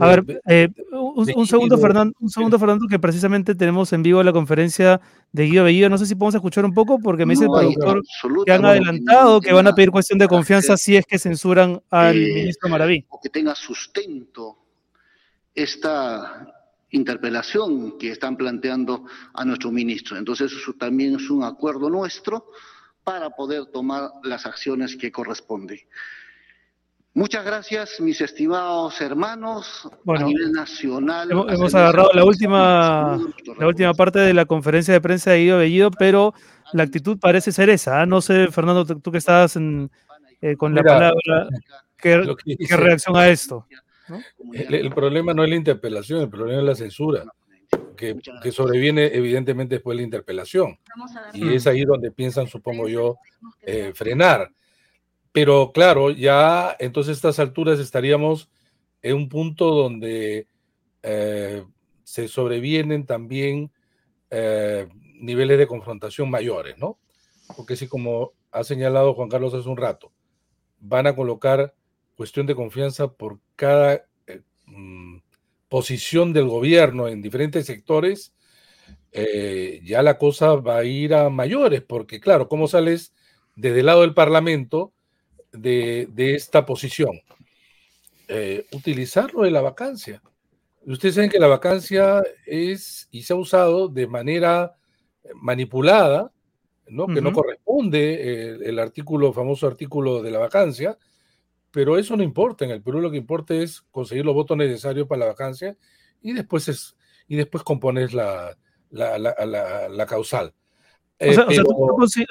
[0.00, 4.32] a ver, eh, un, segundo, Fernando, un segundo, Fernando, que precisamente tenemos en vivo la
[4.32, 5.00] conferencia
[5.32, 5.88] de Guido Bellido.
[5.88, 8.02] No sé si podemos escuchar un poco, porque me dice el productor
[8.44, 12.16] que han adelantado que van a pedir cuestión de confianza si es que censuran al
[12.16, 13.04] eh, ministro Maraví.
[13.08, 14.58] O que tenga sustento
[15.54, 16.54] esta
[16.90, 19.04] interpelación que están planteando
[19.34, 20.16] a nuestro ministro.
[20.16, 22.46] Entonces, eso también es un acuerdo nuestro
[23.04, 25.78] para poder tomar las acciones que corresponden.
[27.14, 31.30] Muchas gracias, mis estimados hermanos a nivel nacional.
[31.30, 33.18] Hemos, agarrado la última,
[33.58, 36.34] la última parte de la conferencia de prensa de Guido Bellido, pero
[36.72, 38.02] la actitud parece ser esa.
[38.02, 38.06] ¿ah?
[38.06, 41.48] No sé, Fernando, tú que estabas eh, con la palabra,
[41.96, 42.22] ¿qué,
[42.76, 43.66] reacción a esto?
[44.52, 47.24] El, problema no es la interpelación, el problema es la censura,
[47.96, 48.16] que,
[48.52, 50.78] sobreviene evidentemente después de la interpelación.
[51.32, 53.16] Y es ahí donde piensan, supongo yo,
[53.62, 54.50] eh, frenar.
[55.32, 58.48] Pero claro, ya entonces a estas alturas estaríamos
[59.02, 60.48] en un punto donde
[61.02, 61.64] eh,
[62.04, 63.70] se sobrevienen también
[64.30, 66.98] eh, niveles de confrontación mayores, ¿no?
[67.56, 70.12] Porque si como ha señalado Juan Carlos hace un rato,
[70.80, 71.74] van a colocar
[72.16, 75.18] cuestión de confianza por cada eh, mm,
[75.68, 78.34] posición del gobierno en diferentes sectores,
[79.82, 83.12] ya la cosa va a ir a mayores, porque claro, ¿cómo sales
[83.56, 84.92] desde el lado del Parlamento?
[85.60, 87.20] De, esta posición.
[88.28, 90.22] Eh, utilizarlo de la vacancia.
[90.86, 94.76] Ustedes saben que la vacancia es y se ha usado de manera
[95.34, 96.32] manipulada,
[96.86, 97.06] ¿no?
[97.06, 100.96] que no corresponde eh, el, artículo, famoso artículo de la vacancia,
[101.70, 102.64] pero eso no importa.
[102.64, 105.76] En el Perú lo que importa es conseguir los votos necesarios para la vacancia
[106.22, 106.96] y después, es,
[107.26, 108.56] y después compones la,
[108.90, 110.54] la, causal.
[111.20, 111.52] o, sea, o,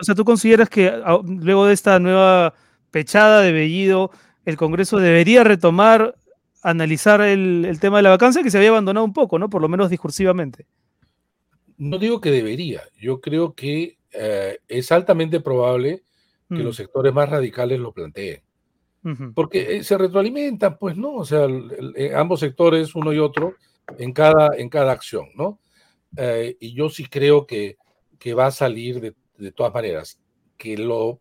[0.03, 2.53] sea, tú, consideras que ah, luego de esta nueva
[2.91, 4.11] pechada de Bellido,
[4.47, 6.15] el Congreso debería retomar,
[6.61, 9.49] analizar el, tema de la vacancia que se había abandonado un poco, ¿no?
[9.49, 10.65] Por lo menos discursivamente.
[11.77, 16.03] No digo que debería, yo creo que eh, es altamente probable
[16.49, 16.63] que mm.
[16.63, 18.41] los sectores más radicales lo planteen.
[19.35, 21.13] Porque eh, se retroalimentan, pues, ¿no?
[21.13, 21.47] O sea,
[21.95, 23.55] eh, ambos sectores, uno y otro,
[23.97, 25.59] en cada, en cada acción, ¿no?
[26.59, 27.77] y yo sí creo que,
[28.17, 30.19] que va a salir de, de todas maneras.
[30.57, 31.19] Que lo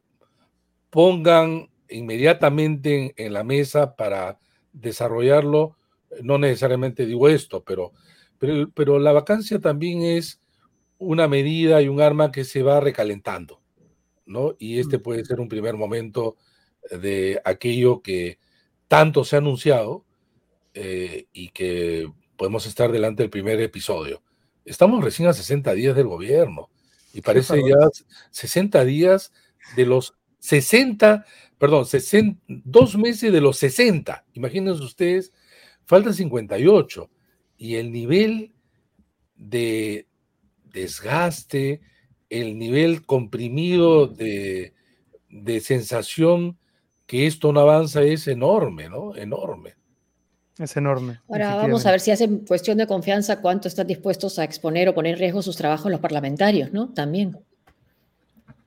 [0.97, 4.39] pongan inmediatamente en, la mesa para
[4.73, 5.77] desarrollarlo.
[6.23, 7.93] No necesariamente digo esto, pero,
[8.39, 10.41] pero, pero la vacancia también es
[10.97, 13.61] una medida y un arma que se va recalentando,
[14.25, 14.57] ¿no?
[14.59, 16.37] Y este puede ser un primer momento
[16.91, 18.39] de aquello que
[18.89, 20.03] tanto se ha anunciado
[20.73, 24.23] eh, y que podemos estar delante del primer episodio.
[24.65, 26.71] Estamos recién a 60 días del gobierno
[27.13, 27.87] y parece ya
[28.31, 29.35] 60 días
[29.77, 30.15] de los
[30.47, 31.25] 60,
[31.59, 31.87] perdón,
[32.49, 35.33] dos meses de los 60, imagínense ustedes,
[35.85, 37.11] falta 58
[37.59, 38.53] y el nivel
[39.37, 40.07] de
[40.65, 41.81] desgaste,
[42.29, 44.75] el nivel comprimido de,
[45.31, 46.59] de sensación
[47.07, 49.15] que esto no avanza es enorme, ¿no?
[49.15, 49.77] Enorme.
[50.59, 51.21] Es enorme.
[51.29, 54.95] Ahora vamos a ver si hacen cuestión de confianza cuánto están dispuestos a exponer o
[54.95, 56.89] poner en riesgo sus trabajos los parlamentarios, ¿no?
[56.95, 57.39] También.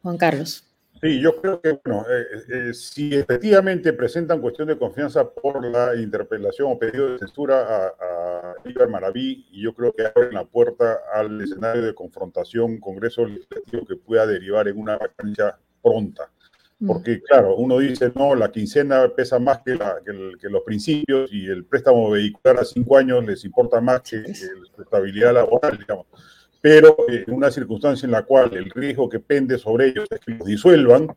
[0.03, 0.68] Juan Carlos.
[1.01, 5.95] Sí, yo creo que, bueno, eh, eh, si efectivamente presentan cuestión de confianza por la
[5.95, 10.99] interpelación o pedido de censura a, a Maraví, y yo creo que abren la puerta
[11.13, 16.29] al escenario de confrontación Congreso Legislativo que pueda derivar en una vacancia pronta.
[16.79, 16.87] Mm.
[16.87, 21.45] Porque, claro, uno dice, no, la quincena pesa más que, la, que, los principios y
[21.45, 24.47] el préstamo vehicular a cinco años les importa más que, que
[24.77, 26.07] la estabilidad laboral, digamos
[26.61, 30.33] pero en una circunstancia en la cual el riesgo que pende sobre ellos es que
[30.33, 31.07] los disuelvan,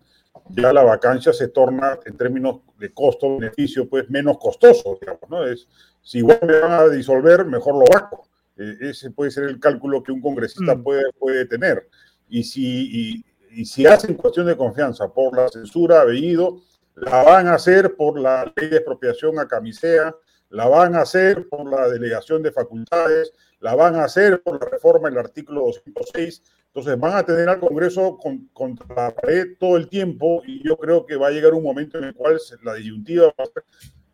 [0.51, 5.45] ya la vacancia se torna en términos de costo-beneficio pues menos costoso, digamos, ¿no?
[5.47, 5.69] Es,
[6.03, 8.29] si igual me van a disolver, mejor lo vaco.
[8.57, 10.83] E, ese puede ser el cálculo que un congresista mm.
[10.83, 11.89] puede, puede tener.
[12.29, 17.55] Y si, y, si hacen cuestión de confianza por la censura a la van a
[17.55, 20.15] hacer por la ley de expropiación a camisea,
[20.51, 23.33] la van a hacer por la delegación de facultades,
[23.63, 26.43] la van a hacer por la reforma del artículo 206.
[26.67, 28.19] Entonces van a tener al Congreso
[28.53, 31.99] contra la pared todo el tiempo y yo creo que va a llegar un momento
[31.99, 33.65] en el cual la disyuntiva va a ser,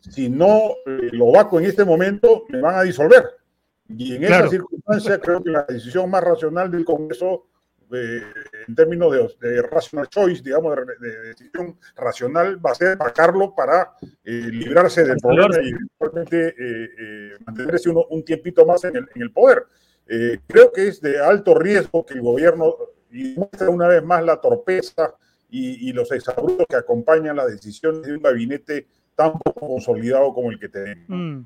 [0.01, 3.25] si no eh, lo vaco en este momento, me van a disolver.
[3.89, 7.47] Y en esa circunstancia creo que la decisión más racional del Congreso
[7.91, 13.93] en términos de, rational choice, digamos, de, decisión racional, va a ser sacarlo para
[14.25, 19.09] eh, librarse del poder y eventualmente eh, eh, mantenerse uno, un tiempito más en el,
[19.15, 19.65] en el poder.
[20.47, 22.75] creo que es de alto riesgo que el gobierno,
[23.11, 25.15] y muestra una vez más la torpeza
[25.49, 30.51] y, y los exabruptos que acompañan las decisiones de un gabinete tan poco consolidado como
[30.51, 31.07] el que tenemos.
[31.09, 31.41] Mm.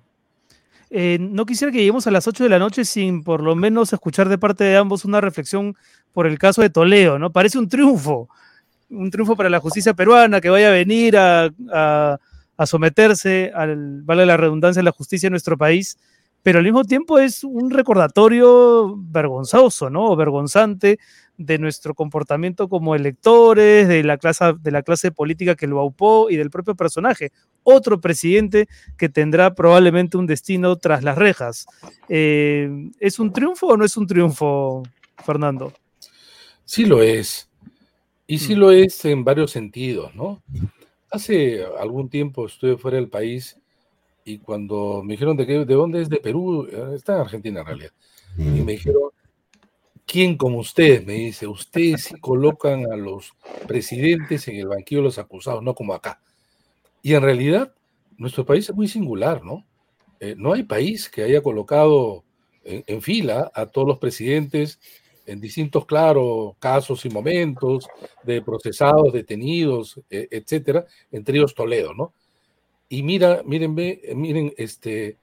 [0.95, 3.95] Eh, no quisiera que lleguemos a las 8 de la noche sin por lo menos
[3.95, 5.74] escuchar de parte de ambos una reflexión
[6.12, 7.32] por el caso de Toledo, ¿no?
[7.32, 8.28] Parece un triunfo,
[8.90, 12.18] un triunfo para la justicia peruana que vaya a venir a,
[12.66, 15.97] someterse al, vale la redundancia, a la justicia de nuestro país,
[16.43, 20.14] pero al mismo tiempo es un recordatorio vergonzoso, ¿no?
[20.16, 20.99] vergonzante
[21.36, 26.30] de nuestro comportamiento como electores, de la clase, de la clase política que lo aupó
[26.30, 27.32] y del propio personaje.
[27.62, 31.66] Otro presidente que tendrá probablemente un destino tras las rejas.
[32.09, 34.82] Eh, ¿Es un triunfo o no es un triunfo,
[35.24, 35.72] Fernando?
[36.64, 37.49] Sí lo es.
[38.26, 38.59] Y sí mm.
[38.59, 40.43] lo es en varios sentidos, ¿no?
[41.11, 43.59] Hace algún tiempo estuve fuera del país
[44.25, 47.61] y cuando me dijeron de, qué, de dónde es de Perú, eh, está en Argentina
[47.61, 47.93] en realidad,
[48.39, 49.11] y me dijeron,
[50.07, 51.05] ¿quién como ustedes?
[51.05, 53.33] Me dice, ustedes sí colocan a los
[53.66, 56.20] presidentes en el banquillo de los acusados, no como acá.
[57.03, 57.75] Y en realidad,
[58.16, 59.66] nuestro país es muy singular, ¿no?
[60.20, 62.25] Eh, no hay país que haya colocado
[62.64, 64.79] en, fila a todos los presidentes
[65.27, 67.89] en distintos, claro, casos y momentos
[68.23, 72.12] de procesados, detenidos, e, etcétera, entre ellos Toledo, ¿no?
[72.93, 75.16] Y mira, miren, miren, este,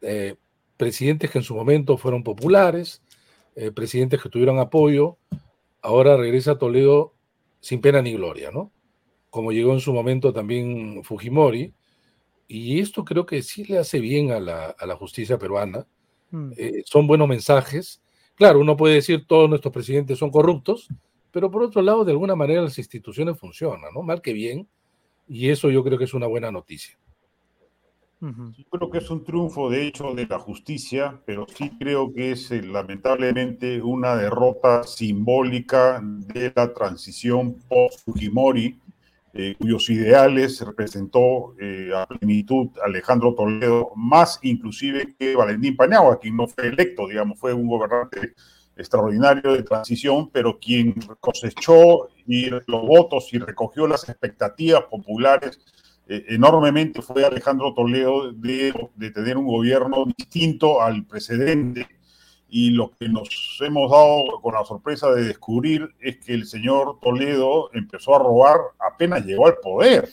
[0.00, 0.34] eh,
[0.76, 3.00] presidentes que en su momento fueron populares,
[3.54, 5.18] eh, presidentes que tuvieron apoyo,
[5.82, 7.14] ahora regresa a Toledo
[7.60, 8.72] sin pena ni gloria, ¿no?
[9.30, 11.72] Como llegó en su momento también Fujimori,
[12.48, 15.86] y esto creo que sí le hace bien a la, justicia peruana.
[16.32, 16.52] Mm.
[16.56, 18.02] Eh, son buenos mensajes.
[18.34, 20.88] Claro, uno puede decir todos nuestros presidentes son corruptos,
[21.30, 24.02] pero por otro lado, de alguna manera las instituciones funcionan, ¿no?
[24.02, 24.66] Mal que bien,
[25.28, 26.98] y eso yo creo que es una buena noticia.
[28.22, 32.30] Yo creo que es un triunfo, de hecho, de la justicia, pero sí creo que
[32.30, 38.78] es eh, lamentablemente una derrota simbólica de la transición post-Fujimori,
[39.34, 46.36] eh, cuyos ideales representó eh, a plenitud Alejandro Toledo, más inclusive que Valentín Paniagua, quien
[46.36, 48.34] no fue electo, digamos, fue un gobernante
[48.76, 55.58] extraordinario de transición, pero quien cosechó y los votos y recogió las expectativas populares
[56.08, 61.86] eh, enormemente fue Alejandro Toledo de, tener un gobierno distinto al precedente.
[62.48, 66.98] Y lo que nos hemos dado con la sorpresa de descubrir es que el señor
[67.00, 70.08] Toledo empezó a robar apenas llegó al poder.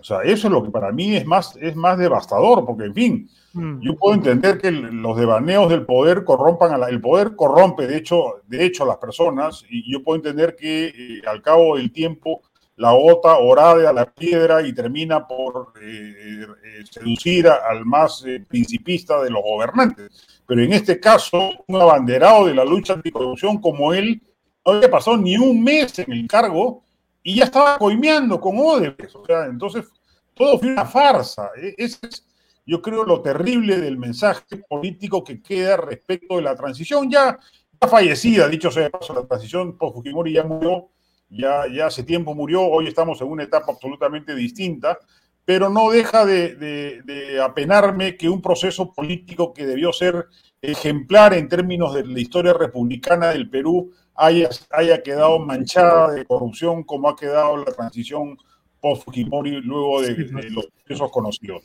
[0.00, 2.94] O sea, eso es lo que para mí es más, es más devastador, porque en
[2.94, 3.80] fin, mm.
[3.80, 7.96] yo puedo entender que los devaneos del poder corrompan a la, el poder corrompe de
[7.96, 11.92] hecho, de hecho a las personas, y yo puedo entender que eh, al cabo del
[11.92, 12.42] tiempo
[12.76, 18.44] la gota orade a la piedra y termina por eh, eh, seducir al más eh,
[18.46, 20.42] principista de los gobernantes.
[20.46, 24.22] Pero en este caso, un abanderado de la lucha anticorrupción como él,
[24.64, 26.84] no había pasado ni un mes en el cargo
[27.22, 29.16] y ya estaba coimeando con Odebrecht.
[29.16, 29.86] O sea, entonces,
[30.34, 31.50] todo fue una farsa.
[31.56, 32.26] E, ese es,
[32.66, 37.38] yo creo, lo terrible del mensaje político que queda respecto de la transición ya,
[37.80, 40.90] ya fallecida, dicho sea de paso, la transición por Fujimori ya murió
[41.28, 44.98] ya, ya hace tiempo murió, hoy estamos en una etapa absolutamente distinta,
[45.46, 50.26] pero no deja de, apenarme que un proceso político que debió ser
[50.60, 56.82] ejemplar en términos de la historia republicana del Perú haya, haya quedado manchada de corrupción
[56.82, 58.36] como ha quedado la transición
[58.80, 60.16] post-Fujimori luego de,
[60.50, 61.62] los procesos conocidos.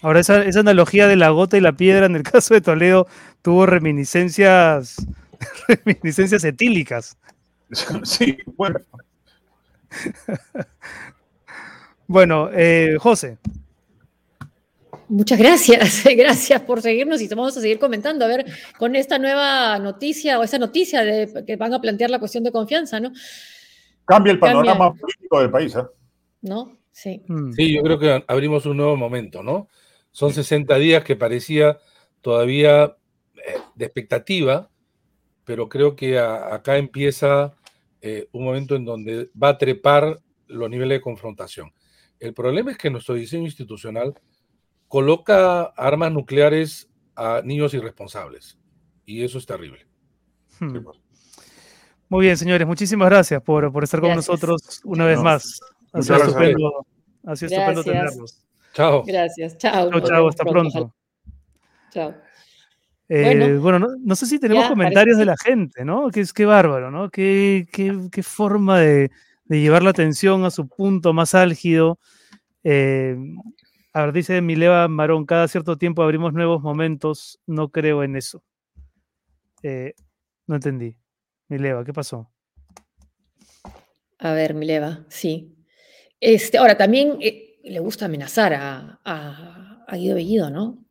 [0.00, 3.08] Ahora, esa, esa, analogía de la gota y la piedra en el caso de Toledo
[3.42, 5.04] tuvo reminiscencias,
[5.84, 7.17] reminiscencias etílicas.
[8.04, 8.80] Sí, bueno.
[12.06, 13.38] bueno, eh, José.
[15.08, 18.44] Muchas gracias, gracias por seguirnos y vamos a seguir comentando, a ver,
[18.78, 22.52] con esta nueva noticia o esa noticia de que van a plantear la cuestión de
[22.52, 23.12] confianza, ¿no?
[24.04, 25.84] Cambia el panorama político del país, ¿eh?
[26.42, 26.76] ¿No?
[26.92, 27.22] Sí.
[27.26, 27.52] Mm.
[27.52, 29.68] Sí, yo creo que abrimos un nuevo momento, ¿no?
[30.12, 31.78] Son 60 días que parecía
[32.20, 32.96] todavía
[33.36, 34.68] eh, de expectativa,
[35.44, 37.54] pero creo que acá empieza
[38.00, 41.72] eh, un momento en donde va a trepar los niveles de confrontación.
[42.20, 44.14] El problema es que nuestro diseño institucional
[44.88, 48.58] coloca armas nucleares a niños irresponsables
[49.04, 49.86] y eso es terrible.
[50.58, 50.82] Hmm.
[50.82, 50.98] Pues.
[52.08, 55.60] Muy bien, señores, muchísimas gracias por, por estar con nosotros una vez más.
[55.92, 56.86] Ha sido estupendo,
[57.24, 58.44] ha sido estupendo tenerlos.
[58.72, 59.02] Chao.
[59.04, 59.90] Gracias, chao.
[59.90, 60.94] Chao, chao, hasta pronto.
[61.92, 62.14] Chao.
[63.10, 66.10] Eh, bueno, no, sé si tenemos comentarios de la gente, ¿no?
[66.10, 67.10] Que es que bárbaro, ¿no?
[67.10, 69.10] Qué, qué, forma de,
[69.48, 71.98] llevar la atención a su punto más álgido.
[72.64, 73.16] Eh,
[73.94, 78.42] a ver, dice Mileva Marón, cada cierto tiempo abrimos nuevos momentos, no creo en eso.
[79.62, 79.94] Eh,
[80.46, 80.94] no entendí.
[81.48, 82.30] Mileva, ¿qué pasó?
[84.18, 85.56] A ver, Mileva, sí.
[86.20, 90.87] Este, ahora, también le gusta amenazar a, a, a Guido Bellido, ¿no?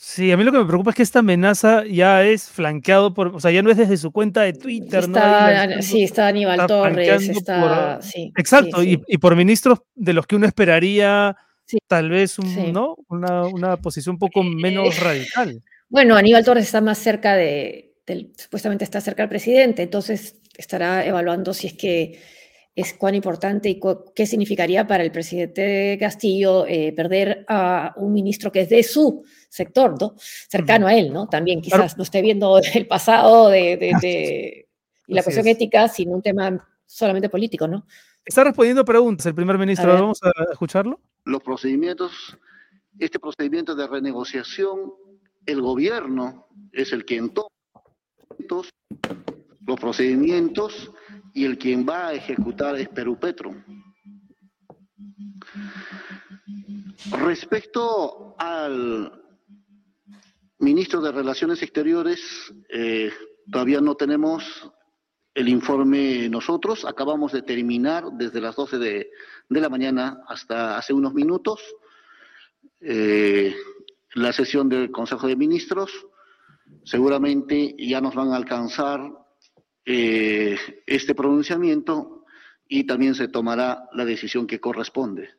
[0.00, 3.34] Sí, a mí lo que me preocupa es que esta amenaza ya es flanqueado por,
[3.34, 5.18] o sea, ya no es desde su cuenta de Twitter, ¿no?
[5.82, 11.36] sí, está Aníbal Torres, está, sí, Exacto, Y, por ministros de los que uno esperaría
[11.88, 12.94] tal vez un, ¿no?
[13.08, 15.60] una, una, posición un poco menos radical.
[15.90, 17.94] Bueno, Aníbal Torres está más cerca de,
[18.36, 22.20] supuestamente está cerca del presidente, entonces estará evaluando si es que
[22.78, 23.80] es cuán importante y
[24.14, 29.24] qué significaría para el presidente Castillo eh, perder a un ministro que es de su
[29.48, 30.14] sector, ¿no?
[30.16, 31.28] Cercano a él, ¿no?
[31.28, 34.64] También quizás no esté viendo el pasado de,
[35.08, 37.84] y la cuestión ética, sino un tema solamente político, ¿no?
[38.24, 41.00] Está respondiendo preguntas el primer ministro, vamos a escucharlo.
[41.24, 42.38] Los procedimientos,
[42.96, 44.92] este procedimiento de renegociación
[45.46, 47.48] el gobierno es el quien toma
[49.66, 50.92] los procedimientos
[51.34, 53.54] y el quien va a ejecutar es Perú Petro.
[57.12, 59.22] Respecto al
[60.58, 62.20] ministro de Relaciones Exteriores,
[62.68, 63.12] eh,
[63.50, 64.70] todavía no tenemos
[65.34, 66.84] el informe nosotros.
[66.84, 69.10] Acabamos de terminar desde las 12 de,
[69.48, 71.60] la mañana hasta hace unos minutos.
[72.80, 73.54] Eh,
[74.14, 75.90] la sesión del Consejo de Ministros.
[76.84, 79.00] Seguramente ya nos van a alcanzar
[79.90, 82.26] eh, este pronunciamiento
[82.68, 85.30] y también se tomará la decisión que corresponde.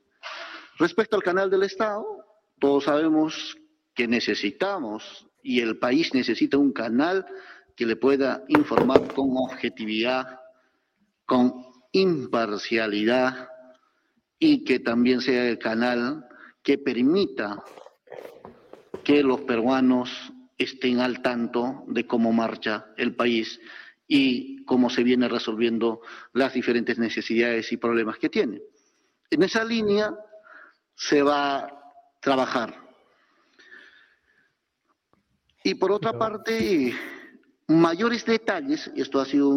[0.80, 2.04] Respecto al canal del Estado,
[2.58, 3.56] todos sabemos
[3.94, 7.28] que necesitamos y el país necesita un canal
[7.76, 10.40] que le pueda informar con objetividad,
[11.28, 13.50] con imparcialidad
[14.40, 16.26] y que también sea el canal
[16.64, 17.64] que permita
[19.04, 20.10] que los peruanos
[20.58, 23.60] estén al tanto de cómo marcha el país
[24.12, 26.02] y cómo se viene resolviendo
[26.34, 28.62] las diferentes necesidades y problemas que tiene.
[29.30, 30.14] En esa línea
[30.96, 31.80] se va a
[32.20, 32.76] trabajar.
[35.64, 36.94] Y por otra parte,
[37.68, 39.56] mayores detalles, esto ha sido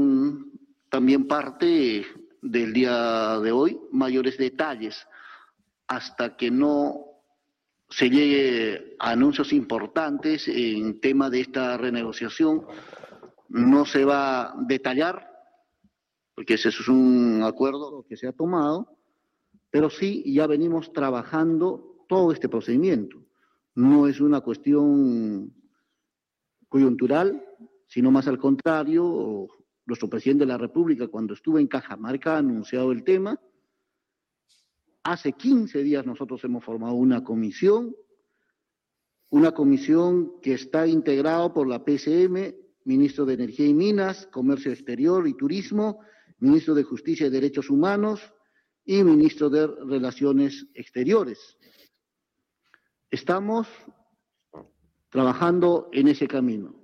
[0.91, 2.07] también parte
[2.43, 5.07] del día de hoy, mayores detalles,
[5.87, 7.07] hasta que no
[7.89, 12.67] se llegue a anuncios importantes en tema de esta renegociación.
[13.49, 15.29] No se va a detallar,
[16.35, 18.97] porque ese es un acuerdo que se ha tomado,
[19.71, 23.23] pero sí ya venimos trabajando todo este procedimiento.
[23.75, 25.53] No es una cuestión
[26.69, 27.45] coyuntural,
[27.87, 29.49] sino más al contrario,
[29.87, 33.39] nuestro presidente de la República, cuando estuvo en Cajamarca, ha anunciado el tema
[35.05, 37.97] Hace 15 días nosotros hemos formado una comisión,
[39.31, 42.55] una comisión que está integrada por la PCM,
[42.85, 46.01] ministro de Energía y Minas, Comercio Exterior y Turismo,
[46.39, 48.21] ministro de Justicia y Derechos Humanos
[48.85, 51.57] y ministro de Relaciones Exteriores.
[53.11, 53.69] Estamos
[55.11, 56.75] trabajando en ese camino.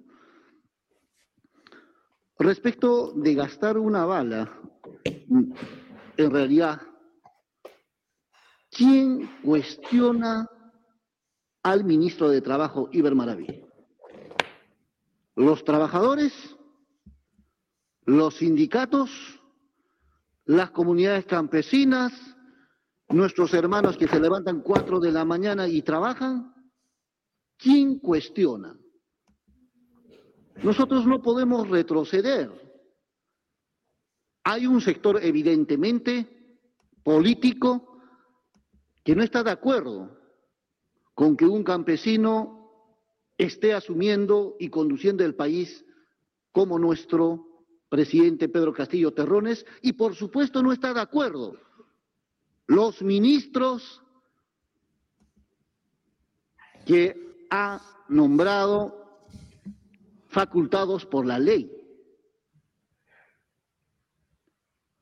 [2.39, 4.61] Respecto de gastar una bala,
[5.05, 6.81] en realidad
[8.71, 10.49] ¿Quién cuestiona
[11.63, 13.68] al ministro de Trabajo, Iber Maraví?
[15.39, 16.33] ¿Los trabajadores?
[18.07, 19.09] ¿Los sindicatos?
[20.47, 22.13] ¿Las comunidades campesinas?
[23.09, 26.53] ¿Nuestros hermanos que se levantan cuatro de la mañana y trabajan?
[27.57, 28.77] ¿Quién cuestiona?
[30.65, 32.51] Nosotros no podemos retroceder.
[34.43, 36.59] Hay un sector evidentemente
[37.05, 38.01] político
[39.05, 40.19] que no está de acuerdo
[41.15, 42.58] con que un campesino
[43.39, 45.85] esté asumiendo y conduciendo el país
[46.53, 47.47] como nuestro
[47.89, 51.57] presidente Pedro Castillo Terrones y por supuesto no está de acuerdo
[52.67, 54.03] los ministros
[56.85, 59.23] que ha nombrado
[60.29, 61.75] facultados por la ley.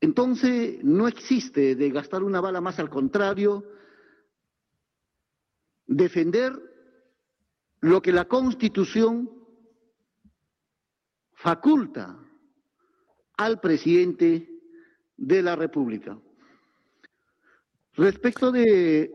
[0.01, 3.65] Entonces, no existe de gastar una bala más, al contrario,
[5.87, 6.53] defender
[7.81, 9.31] lo que la Constitución
[11.35, 12.19] faculta
[13.37, 14.49] al presidente
[15.17, 16.19] de la República.
[17.95, 19.13] Respecto de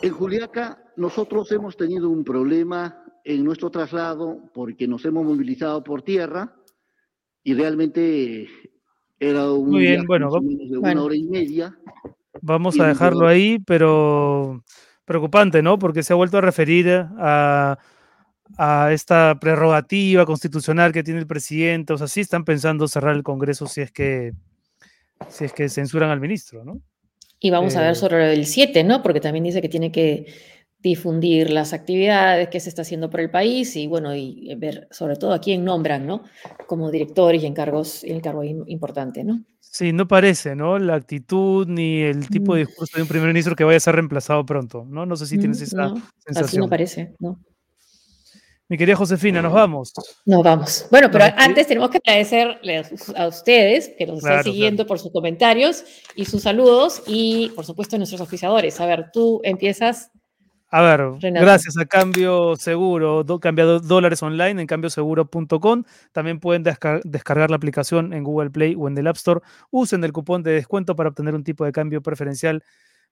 [0.00, 6.02] en Juliaca, nosotros hemos tenido un problema en nuestro traslado porque nos hemos movilizado por
[6.02, 6.54] tierra
[7.42, 8.48] y realmente
[9.18, 11.76] era un Muy bien, bueno, de una hora y media.
[12.40, 14.62] Vamos a dejarlo ahí, pero
[15.08, 15.78] preocupante, ¿no?
[15.78, 16.88] Porque se ha vuelto a referir
[17.18, 17.78] a,
[18.90, 21.92] esta prerrogativa constitucional que tiene el presidente.
[21.92, 24.32] O sea, sí están pensando cerrar el Congreso si es que,
[25.28, 26.80] si es que censuran al ministro, ¿no?
[27.40, 29.02] Y vamos a ver eh, sobre el 7, ¿no?
[29.02, 30.26] Porque también dice que tiene que
[30.80, 35.16] difundir las actividades que se está haciendo por el país y bueno, y ver sobre
[35.16, 36.22] todo a quién nombran, ¿no?
[36.66, 39.44] Como directores y encargos, y encargo importante, ¿no?
[39.70, 40.78] Sí, no parece, ¿no?
[40.78, 42.66] La actitud ni el tipo de mm.
[42.66, 45.06] discurso de un primer ministro que vaya a ser reemplazado pronto, ¿no?
[45.06, 46.44] No sé si tienes mm, esa sensación.
[46.44, 47.38] Así no parece, ¿no?
[48.70, 49.92] Mi querida Josefina, nos vamos.
[50.26, 50.86] Nos vamos.
[50.90, 52.84] Bueno, pero antes tenemos que agradecerle
[53.16, 57.96] a ustedes que nos están siguiendo por sus comentarios y sus saludos y, por supuesto,
[57.96, 58.78] a nuestros oficiadores.
[58.78, 60.10] A ver, tú empiezas
[60.70, 63.40] a ver, gracias a Cambio Seguro, do,
[63.82, 65.84] dólares online en cambioseguro.com.
[66.12, 69.40] También pueden descargar la aplicación en Google Play o en el App Store.
[69.70, 72.62] Usen el cupón de descuento para obtener un tipo de cambio preferencial.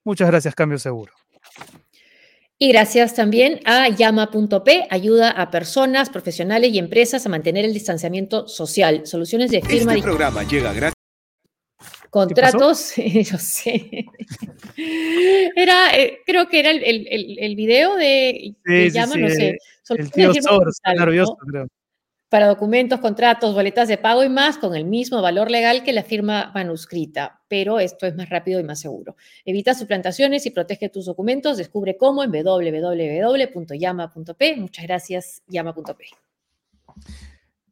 [0.05, 1.13] Muchas gracias, Cambio Seguro.
[2.59, 8.49] Y gracias también a llama.p, ayuda a personas, profesionales y empresas a mantener el distanciamiento
[8.49, 9.07] social.
[9.07, 9.93] Soluciones de firma.
[9.93, 10.96] Este programa llega gracias
[12.17, 14.07] Contratos, yo sé.
[15.55, 19.59] Era, eh, creo que era el, el, el video de, sí, llama, no sé.
[19.91, 21.67] El tío Soros, nervioso, creo.
[22.31, 26.05] Para documentos, contratos, boletas de pago y más, con el mismo valor legal que la
[26.05, 29.17] firma manuscrita, pero esto es más rápido y más seguro.
[29.45, 31.59] Evita suplantaciones y protege tus documentos.
[31.59, 33.47] Descubre cómo en www.llama.p.
[34.57, 36.07] Muchas gracias, llama.p.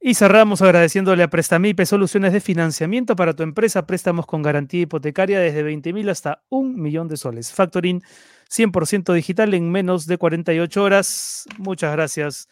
[0.07, 5.41] Y cerramos agradeciéndole a Prestamipe soluciones de financiamiento para tu empresa, préstamos con garantía hipotecaria
[5.41, 7.51] desde 20 mil hasta un millón de soles.
[7.55, 8.03] Factoring
[8.51, 11.47] 100% digital en menos de 48 horas.
[11.57, 12.49] Muchas gracias,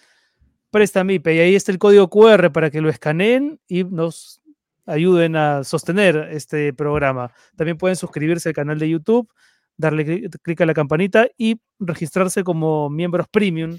[0.70, 1.34] Prestamipe.
[1.34, 4.40] Y ahí está el código QR para que lo escaneen y nos
[4.86, 7.34] ayuden a sostener este programa.
[7.55, 9.28] También pueden suscribirse al canal de YouTube,
[9.76, 13.78] darle clic a la campanita y registrarse como miembros premium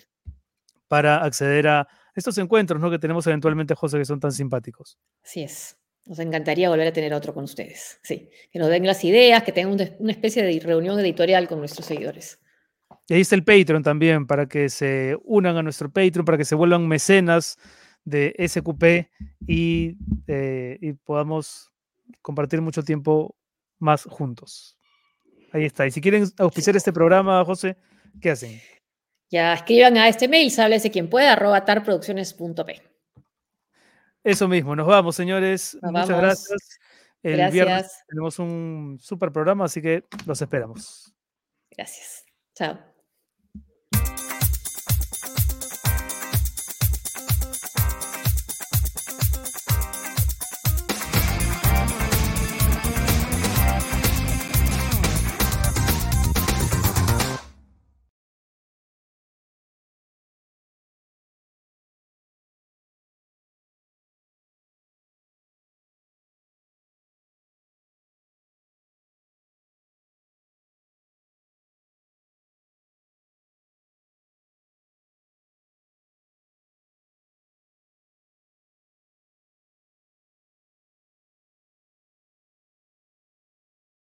[0.87, 2.89] para acceder a estos encuentros ¿no?
[2.91, 4.97] que tenemos eventualmente, José, que son tan simpáticos.
[5.23, 5.77] Así es.
[6.05, 7.99] Nos encantaría volver a tener otro con ustedes.
[8.03, 11.85] Sí, que nos den las ideas, que tengan una especie de reunión editorial con nuestros
[11.85, 12.39] seguidores.
[13.07, 16.45] Y ahí está el Patreon también, para que se unan a nuestro Patreon, para que
[16.45, 17.57] se vuelvan mecenas
[18.03, 19.09] de SQP
[19.47, 19.95] y,
[20.27, 21.71] eh, y podamos
[22.21, 23.35] compartir mucho tiempo
[23.79, 24.77] más juntos.
[25.51, 25.85] Ahí está.
[25.87, 27.77] Y si quieren auspiciar este programa, José,
[28.21, 28.59] ¿qué hacen?
[29.33, 32.83] Ya escriban a este mail, sáblese quien pueda, arroba tarproducciones.p.
[34.23, 35.75] Eso mismo, nos vamos, señores.
[35.81, 36.79] Muchas gracias.
[37.23, 37.51] El gracias.
[37.51, 41.15] viernes tenemos un super programa, así que los esperamos.
[41.71, 42.25] Gracias.
[42.53, 42.92] Chao.